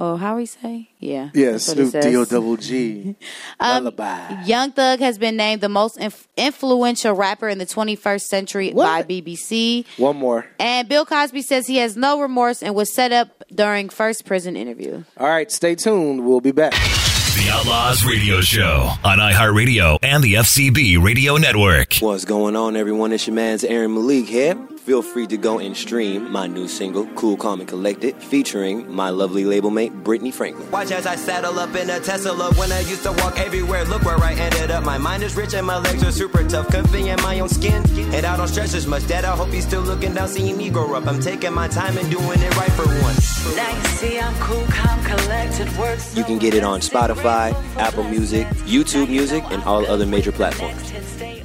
[0.00, 0.90] Oh, how he say?
[1.00, 1.30] Yeah.
[1.34, 3.16] yeah, that's what it Snoop D O double G.
[3.60, 4.42] Um, lullaby.
[4.44, 9.02] Young Thug has been named the most inf- influential rapper in the 21st century by
[9.02, 9.84] BBC.
[9.98, 10.46] One more.
[10.60, 14.54] And Bill Cosby says he has no remorse and was set up during first prison
[14.56, 15.02] interview.
[15.16, 16.24] All right, stay tuned.
[16.24, 16.72] We'll be back.
[16.72, 21.94] The Outlaws Radio Show on iHeartRadio and the FCB Radio Network.
[21.96, 23.12] What's going on, everyone?
[23.12, 24.54] It's your man's Aaron Malik here.
[24.88, 29.10] Feel free to go and stream my new single, Cool, Calm, and Collected, featuring my
[29.10, 30.70] lovely label mate, Brittany Franklin.
[30.70, 32.50] Watch as I saddle up in a Tesla.
[32.54, 34.84] When I used to walk everywhere, look where I ended up.
[34.84, 36.68] My mind is rich and my legs are super tough.
[36.68, 37.84] Comfy in my own skin,
[38.14, 39.06] and I don't stress as much.
[39.06, 41.06] Dad, I hope he's still looking down, seeing me grow up.
[41.06, 43.54] I'm taking my time and doing it right for once.
[43.56, 45.68] Now you see I'm cool, calm, collected.
[45.76, 50.32] Words You can get it on Spotify, Apple Music, YouTube Music, and all other major
[50.32, 51.37] platforms.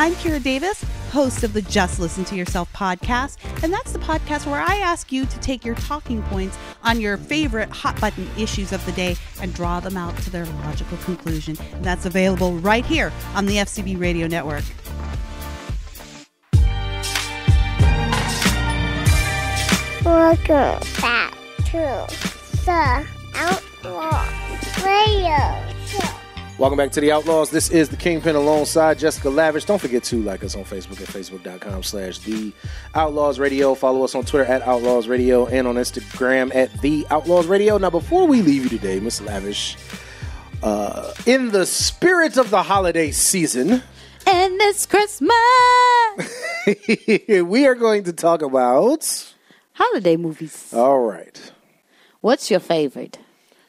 [0.00, 4.46] I'm Kira Davis, host of the Just Listen to Yourself podcast, and that's the podcast
[4.46, 8.72] where I ask you to take your talking points on your favorite hot button issues
[8.72, 11.54] of the day and draw them out to their logical conclusion.
[11.74, 14.64] And that's available right here on the FCB Radio Network.
[20.02, 21.34] Welcome back
[21.66, 22.06] to
[22.64, 24.26] the Outlaw
[24.82, 25.69] Radio.
[26.60, 27.48] Welcome back to the Outlaws.
[27.48, 29.64] This is the Kingpin alongside Jessica Lavish.
[29.64, 32.52] Don't forget to like us on Facebook at facebook.com slash the
[32.94, 33.74] Outlaws Radio.
[33.74, 37.78] Follow us on Twitter at Outlaws Radio and on Instagram at the Outlaws Radio.
[37.78, 39.78] Now, before we leave you today, Miss Lavish,
[40.62, 43.82] uh, in the spirit of the holiday season,
[44.26, 45.32] And this Christmas.
[47.42, 49.32] we are going to talk about.
[49.72, 50.74] Holiday movies.
[50.74, 51.52] All right.
[52.20, 53.18] What's your favorite?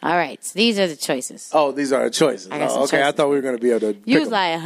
[0.04, 1.52] All right, so these are the choices.
[1.54, 2.50] Oh, these are the choices.
[2.50, 3.16] I got Oh, some okay, I choices.
[3.18, 3.94] thought we were going to be able to.
[4.06, 4.32] You pick was 'em.
[4.32, 4.60] like,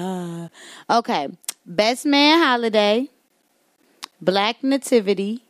[0.89, 0.97] huh.
[0.99, 1.27] Okay.
[1.65, 3.09] Best Man Holiday,
[4.21, 5.43] Black Nativity,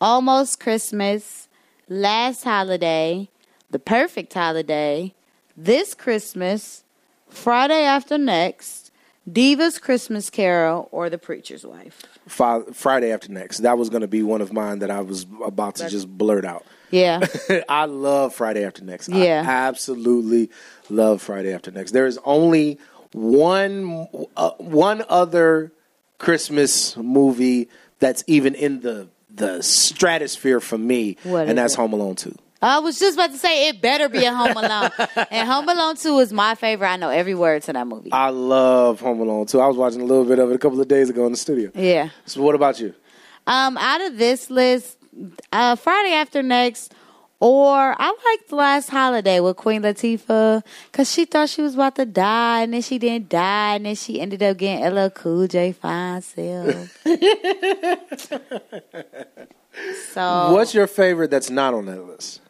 [0.00, 1.48] Almost Christmas,
[1.88, 3.28] Last Holiday,
[3.70, 5.14] The Perfect Holiday,
[5.56, 6.82] This Christmas,
[7.28, 8.90] Friday After Next,
[9.30, 12.02] Diva's Christmas Carol, or The Preacher's Wife.
[12.26, 13.58] Fi- Friday after next.
[13.58, 16.44] That was going to be one of mine that I was about to just blurt
[16.44, 16.64] out.
[16.90, 17.26] Yeah.
[17.68, 19.08] I love Friday after next.
[19.08, 19.44] Yeah.
[19.46, 20.50] I absolutely
[20.88, 21.92] love Friday after next.
[21.92, 22.78] There is only
[23.12, 24.06] one
[24.36, 25.72] uh, one other
[26.18, 27.68] Christmas movie
[27.98, 31.76] that's even in the the stratosphere for me, What and that's it?
[31.76, 32.34] Home Alone two.
[32.62, 34.90] I was just about to say it better be a Home Alone,
[35.30, 36.88] and Home Alone Two is my favorite.
[36.88, 38.10] I know every word to that movie.
[38.12, 39.60] I love Home Alone two.
[39.60, 41.38] I was watching a little bit of it a couple of days ago in the
[41.38, 41.70] studio.
[41.74, 42.08] Yeah.
[42.24, 42.94] So what about you?
[43.46, 44.98] Um, out of this list,
[45.52, 46.92] uh, Friday After Next,
[47.38, 52.06] or I liked Last Holiday with Queen Latifah because she thought she was about to
[52.06, 55.72] die, and then she didn't die, and then she ended up getting LL Cool J
[55.72, 57.04] fine self.
[60.12, 62.40] so What's your favorite that's not on that list?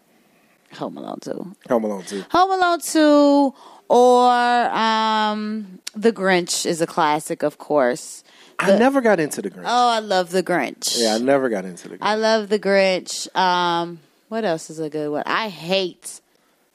[0.76, 1.54] Home Alone Two.
[1.68, 2.24] Home Alone two.
[2.30, 3.54] Home Alone 2
[3.88, 8.24] or um, The Grinch is a classic, of course.
[8.58, 9.64] I never got into the Grinch.
[9.66, 10.98] Oh, I love The Grinch.
[10.98, 12.02] Yeah, I never got into the Grinch.
[12.02, 13.34] I love The Grinch.
[13.36, 15.22] Um, what else is a good one?
[15.26, 16.20] I hate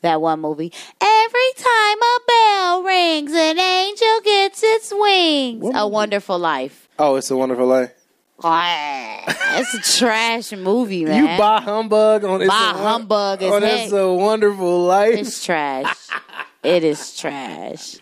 [0.01, 0.71] that one movie.
[1.01, 5.71] Every time a bell rings, an angel gets its wings.
[5.75, 6.87] A Wonderful Life.
[6.97, 7.91] Oh, it's a Wonderful Life.
[8.43, 11.31] It's a trash movie, man.
[11.31, 13.63] You buy humbug on It's a, humbug on.
[13.63, 15.15] It's a Wonderful Life.
[15.15, 15.95] It's trash.
[16.63, 17.97] it is trash.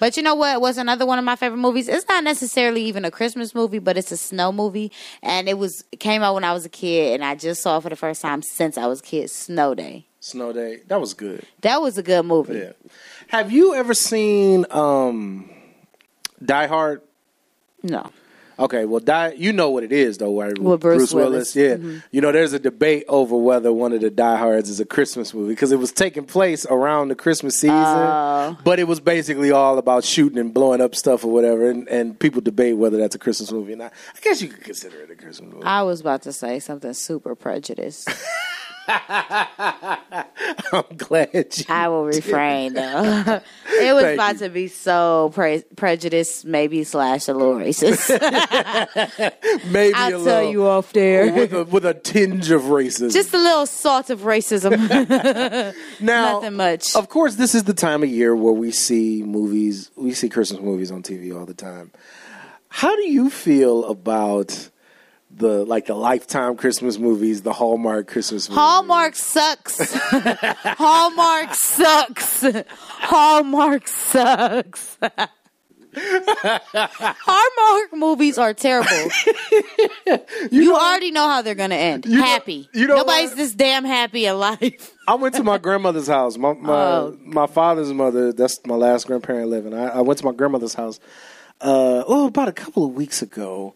[0.00, 1.88] But you know what was another one of my favorite movies?
[1.88, 5.84] It's not necessarily even a Christmas movie, but it's a snow movie, and it was
[5.92, 7.96] it came out when I was a kid, and I just saw it for the
[7.96, 9.30] first time since I was a kid.
[9.30, 10.06] Snow Day.
[10.20, 10.80] Snow Day.
[10.88, 11.46] That was good.
[11.60, 12.58] That was a good movie.
[12.58, 12.72] Yeah.
[13.28, 15.50] Have you ever seen um,
[16.44, 17.02] Die Hard?
[17.82, 18.10] No.
[18.58, 19.34] Okay, well, Die.
[19.36, 20.56] You know what it is, though, right?
[20.58, 21.56] With Bruce Willis.
[21.56, 21.76] Yeah.
[21.76, 22.02] Mhm.
[22.12, 25.34] You know, there's a debate over whether one of the Die Hards is a Christmas
[25.34, 28.56] movie because it was taking place around the Christmas season, Oh.
[28.64, 32.18] but it was basically all about shooting and blowing up stuff or whatever, and, and
[32.18, 33.92] people debate whether that's a Christmas movie or not.
[34.16, 35.64] I guess you could consider it a Christmas movie.
[35.66, 38.08] I was about to say something super prejudiced.
[40.72, 41.64] I'm glad you.
[41.68, 43.40] I will refrain though.
[43.68, 48.10] it was Thank about to be so pre- prejudiced, maybe slash a little racist.
[49.70, 51.32] Maybe I'll a tell little, you off there.
[51.32, 53.12] with a, with a tinge of racism.
[53.12, 54.74] Just a little salt of racism.
[56.00, 56.96] Now, Nothing much.
[56.96, 59.90] Of course, this is the time of year where we see movies.
[59.96, 61.92] We see Christmas movies on TV all the time.
[62.68, 64.68] How do you feel about
[65.36, 68.58] the like the Lifetime Christmas movies, the Hallmark Christmas movies?
[68.58, 69.94] Hallmark sucks.
[70.12, 72.44] Hallmark sucks.
[72.68, 74.98] Hallmark sucks.
[76.76, 79.10] Hallmark movies are terrible.
[80.50, 82.04] you already know how they're gonna end.
[82.04, 82.68] happy.
[82.72, 84.92] you know Nobody's this damn happy in life.
[85.06, 86.36] I went to my grandmother's house.
[86.36, 87.18] My my, Oh.
[87.22, 88.32] my father's mother.
[88.32, 89.74] That's my last grandparent living.
[89.74, 90.98] I, I went to my grandmother's house.
[91.60, 93.74] Uh, oh, about a couple of weeks ago,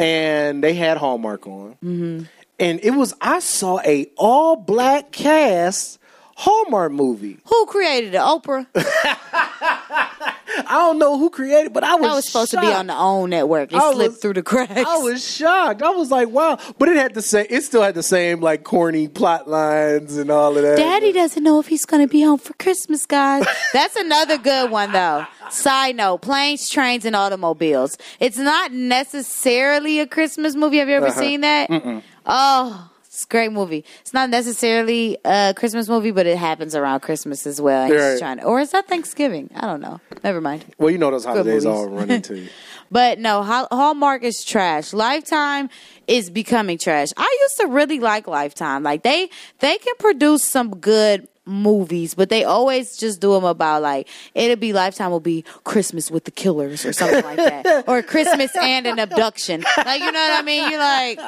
[0.00, 2.24] and they had Hallmark on, Mm-hmm.
[2.58, 5.98] and it was I saw a all black cast
[6.36, 7.38] Hallmark movie.
[7.44, 8.20] Who created it?
[8.20, 8.66] Oprah.
[10.58, 13.30] I don't know who created, but I was was supposed to be on the OWN
[13.30, 13.72] network.
[13.72, 14.72] It I slipped was- through the cracks.
[14.86, 15.82] I was shocked.
[15.82, 16.58] I was like, wow.
[16.78, 17.46] But it had the same.
[17.50, 20.76] It still had the same like corny plot lines and all of that.
[20.76, 23.46] Daddy doesn't know if he's going to be home for Christmas, guys.
[23.72, 25.26] That's another good one, though.
[25.50, 27.96] Side note planes, trains, and automobiles.
[28.18, 30.78] It's not necessarily a Christmas movie.
[30.78, 31.20] Have you ever Uh-huh.
[31.20, 31.68] seen that?
[31.70, 32.02] Mm-mm.
[32.26, 32.89] Oh,
[33.20, 33.84] it's a great movie.
[34.00, 37.84] It's not necessarily a Christmas movie, but it happens around Christmas as well.
[37.84, 38.18] And Right.
[38.18, 39.50] trying to, or is that Thanksgiving?
[39.54, 40.00] I don't know.
[40.24, 40.64] Never mind.
[40.78, 42.48] Well, you know those holidays all run into you.
[42.90, 44.94] But no, Hallmark is trash.
[44.94, 45.68] Lifetime
[46.06, 47.08] is becoming trash.
[47.16, 48.82] I used to really like Lifetime.
[48.82, 53.82] Like they they can produce some good movies, but they always just do them about
[53.82, 58.02] like it'll be Lifetime will be Christmas with the Killers or something like that, or
[58.02, 59.64] Christmas and an abduction.
[59.78, 60.70] Like you know what I mean?
[60.70, 61.18] You're like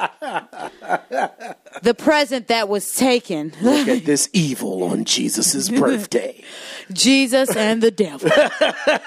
[1.83, 3.53] the present that was taken.
[3.61, 6.43] Look at this evil on Jesus' birthday.
[6.91, 8.29] Jesus and the devil.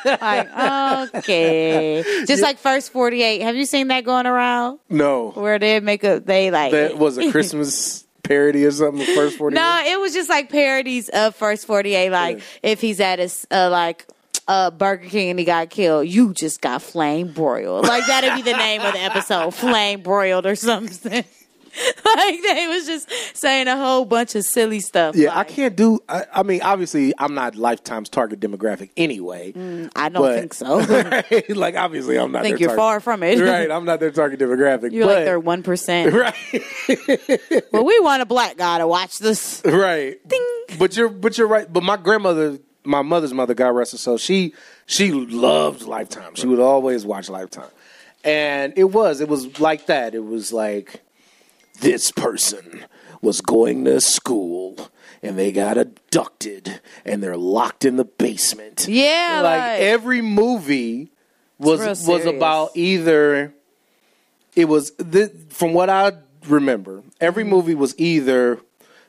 [0.04, 2.02] like, okay.
[2.26, 3.42] Just like First 48.
[3.42, 4.78] Have you seen that going around?
[4.88, 6.72] No, Where they make a, they like.
[6.72, 9.06] that was a Christmas parody or something.
[9.14, 9.54] First forty.
[9.54, 12.10] no, it was just like parodies of First 48.
[12.10, 14.06] Like, if he's at a, uh, like,
[14.48, 17.84] uh, Burger King and he got killed, you just got flame broiled.
[17.86, 21.24] Like, that'd be the name of the episode, flame broiled or something.
[22.04, 25.14] like, they was just saying a whole bunch of silly stuff.
[25.16, 26.00] Yeah, I can't do.
[26.08, 29.52] I, I mean, obviously, I'm not Lifetime's target demographic anyway.
[29.52, 30.80] Mm, I don't but- think so.
[30.80, 31.56] right?
[31.56, 32.42] Like, obviously, I'm not.
[32.42, 33.38] think their you're target- far from it.
[33.40, 33.70] right?
[33.70, 34.92] I'm not their target demographic.
[34.92, 36.12] You're but, like their 1%.
[36.16, 37.64] Right.
[37.72, 39.60] well, we want a black guy to watch this.
[39.64, 40.18] right.
[40.78, 41.70] But you're but you're right.
[41.72, 44.54] But my grandmother, my mother's mother, God rest her soul, she
[44.86, 46.34] she loved Lifetime.
[46.34, 47.70] She would always watch Lifetime,
[48.24, 50.14] and it was it was like that.
[50.14, 51.02] It was like
[51.80, 52.84] this person
[53.20, 54.90] was going to school.
[55.22, 58.86] And they got abducted, and they're locked in the basement.
[58.88, 61.10] Yeah, like, like- every movie
[61.58, 63.52] was was about either
[64.54, 64.92] it was
[65.48, 66.12] from what I
[66.46, 67.50] remember, every Mm-hmm.
[67.50, 68.60] movie was either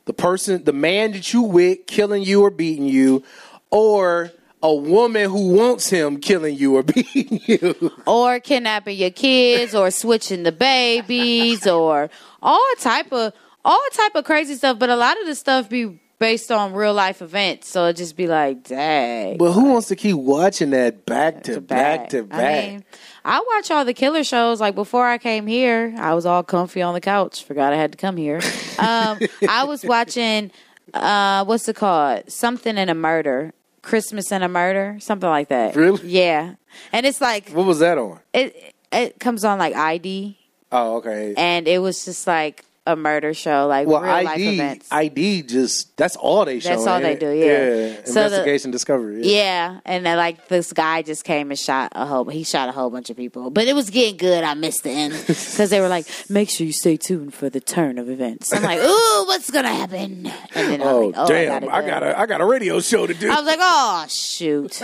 [0.06, 3.24] the person, the man that you with, killing you or beating you,
[3.70, 4.32] or
[4.68, 7.92] a woman who wants him killing you or beating you.
[8.06, 12.10] or kidnapping your kids or switching the babies or
[12.42, 16.00] all type of all type of crazy stuff but a lot of the stuff be
[16.20, 19.96] based on real life events so it just be like dang But who wants to
[19.96, 22.66] keep watching that back to back to I back?
[22.72, 22.84] mean,
[23.24, 24.62] I watch all the killer shows.
[24.62, 27.44] Like before I came here, I was all comfy on the couch.
[27.44, 28.40] Forgot I had to come here.
[28.80, 30.50] Um, I was watching,
[30.94, 32.32] uh, what's it called?
[32.32, 33.52] Something in a murder.
[33.88, 35.76] Christmas and a murder, something like that.
[35.76, 36.06] Really?
[36.08, 36.56] Yeah,
[36.92, 38.20] and it's like What was that on?
[38.34, 38.74] it.
[38.92, 40.38] It comes on like ID,
[40.72, 41.34] Oh, okay.
[41.38, 44.88] and it was just like a murder show, like well, real life events.
[44.92, 46.70] ID just that's all they show.
[46.70, 48.04] That's all they do, yeah.
[48.06, 49.22] So the- investigation, discovery.
[49.24, 49.38] Yeah.
[49.48, 52.26] Yeah, and then like this guy just came and shot a whole.
[52.26, 54.44] He shot a whole bunch of people, but it was getting good.
[54.44, 57.60] I missed the end because they were like, "Make sure you stay tuned for the
[57.60, 60.26] turn of events." I'm like, "Ooh, what's gonna happen?"
[60.56, 61.64] And then I'm Oh, like, "Oh, damn!
[61.70, 63.30] I I gotta, got, a I got a radio show to do.
[63.32, 64.82] I was like, "Oh shoot!"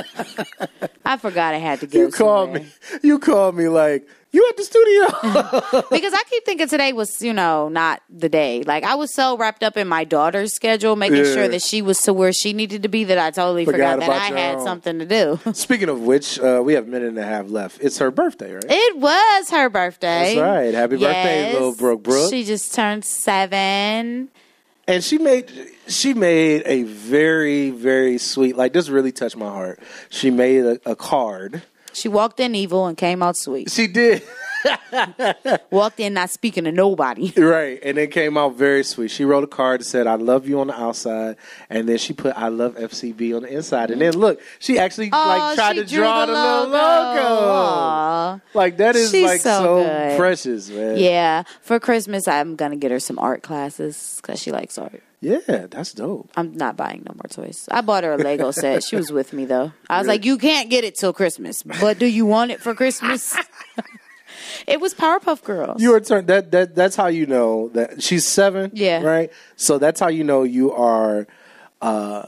[1.06, 2.00] I forgot I had to go.
[2.00, 2.66] you called me.
[3.02, 5.84] You called me like you at the studio.
[5.92, 8.64] because I keep thinking today was, you know, not the day.
[8.64, 11.34] Like I was so wrapped up in my daughter's schedule, making Yeah.
[11.34, 14.00] sure that she was to where she needed to be, that I totally Forgot forgot,
[14.08, 14.66] that I had own.
[14.66, 15.40] something to do.
[15.54, 17.80] Speaking of which, uh, we have a minute and a half left.
[17.82, 18.66] It's her birthday, right?
[18.68, 20.36] It was her birthday.
[20.36, 20.74] That's right.
[20.74, 22.30] Happy birthday, little Brooke Brooke.
[22.32, 24.30] She just turned seven.
[24.88, 25.50] and she made
[25.88, 28.58] she made a very very sweet.
[28.58, 29.80] Like this really touched my heart.
[30.10, 31.62] She made a, a card.
[31.94, 33.70] She walked in evil and came out sweet.
[33.72, 34.24] She did.
[35.72, 37.34] walked in not speaking to nobody.
[37.44, 39.12] Right, and then came out very sweet.
[39.12, 41.36] She wrote a card that said, "I love you" on the outside,
[41.70, 43.92] and then she put, "I love FCB" on the inside.
[43.92, 46.72] And then look, she actually like tried to draw the the, little logo.
[46.72, 47.52] logo.
[47.52, 48.40] Aw.
[48.54, 50.98] Like that is She's like so so, precious, man.
[50.98, 55.04] Yeah, for Christmas I'm gonna get her some art classes because she likes art.
[55.24, 56.30] Yeah, that's dope.
[56.36, 57.68] I'm not buying no more toys.
[57.72, 58.84] I bought her a Lego set.
[58.84, 59.72] She was with me though.
[59.90, 60.18] I was Really?
[60.18, 63.36] like, "You can't get it till Christmas, but do you want it for Christmas?"
[64.68, 65.82] it was Powerpuff Girls.
[65.82, 68.72] You are turned that that that's how you know that she's seven.
[68.74, 69.02] Yeah.
[69.02, 69.32] right.
[69.56, 71.28] So that's how you know you are.
[71.82, 72.28] uh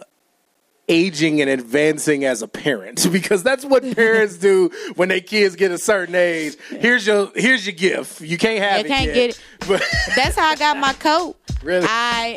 [0.87, 5.71] aging and advancing as a parent because that's what parents do when their kids get
[5.71, 6.55] a certain age.
[6.69, 8.21] Here's your here's your gift.
[8.21, 8.87] You can't have You it.
[8.87, 9.13] can't yet.
[9.13, 9.41] get it.
[9.67, 9.83] But
[10.15, 11.35] That's how I got my coat.
[11.63, 11.85] Really?
[11.89, 12.35] I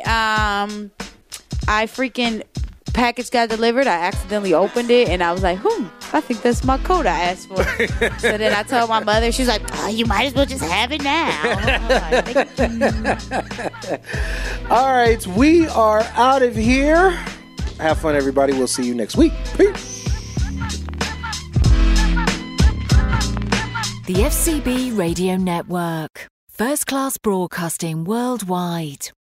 [0.64, 0.90] um
[1.68, 2.42] I freaking
[2.94, 3.86] package got delivered.
[3.86, 7.20] I accidentally opened it and I was like, hmm, I think that's my coat I
[7.20, 7.62] asked for.
[8.18, 10.90] so then I told my mother, she's like, oh, you might as well just have
[10.92, 11.28] it now.
[14.70, 17.16] All right, we are out of here.
[17.78, 18.52] Have fun, everybody.
[18.52, 19.32] We'll see you next week.
[19.56, 20.04] Peace.
[24.06, 26.28] The FCB Radio Network.
[26.48, 29.10] First class broadcasting worldwide.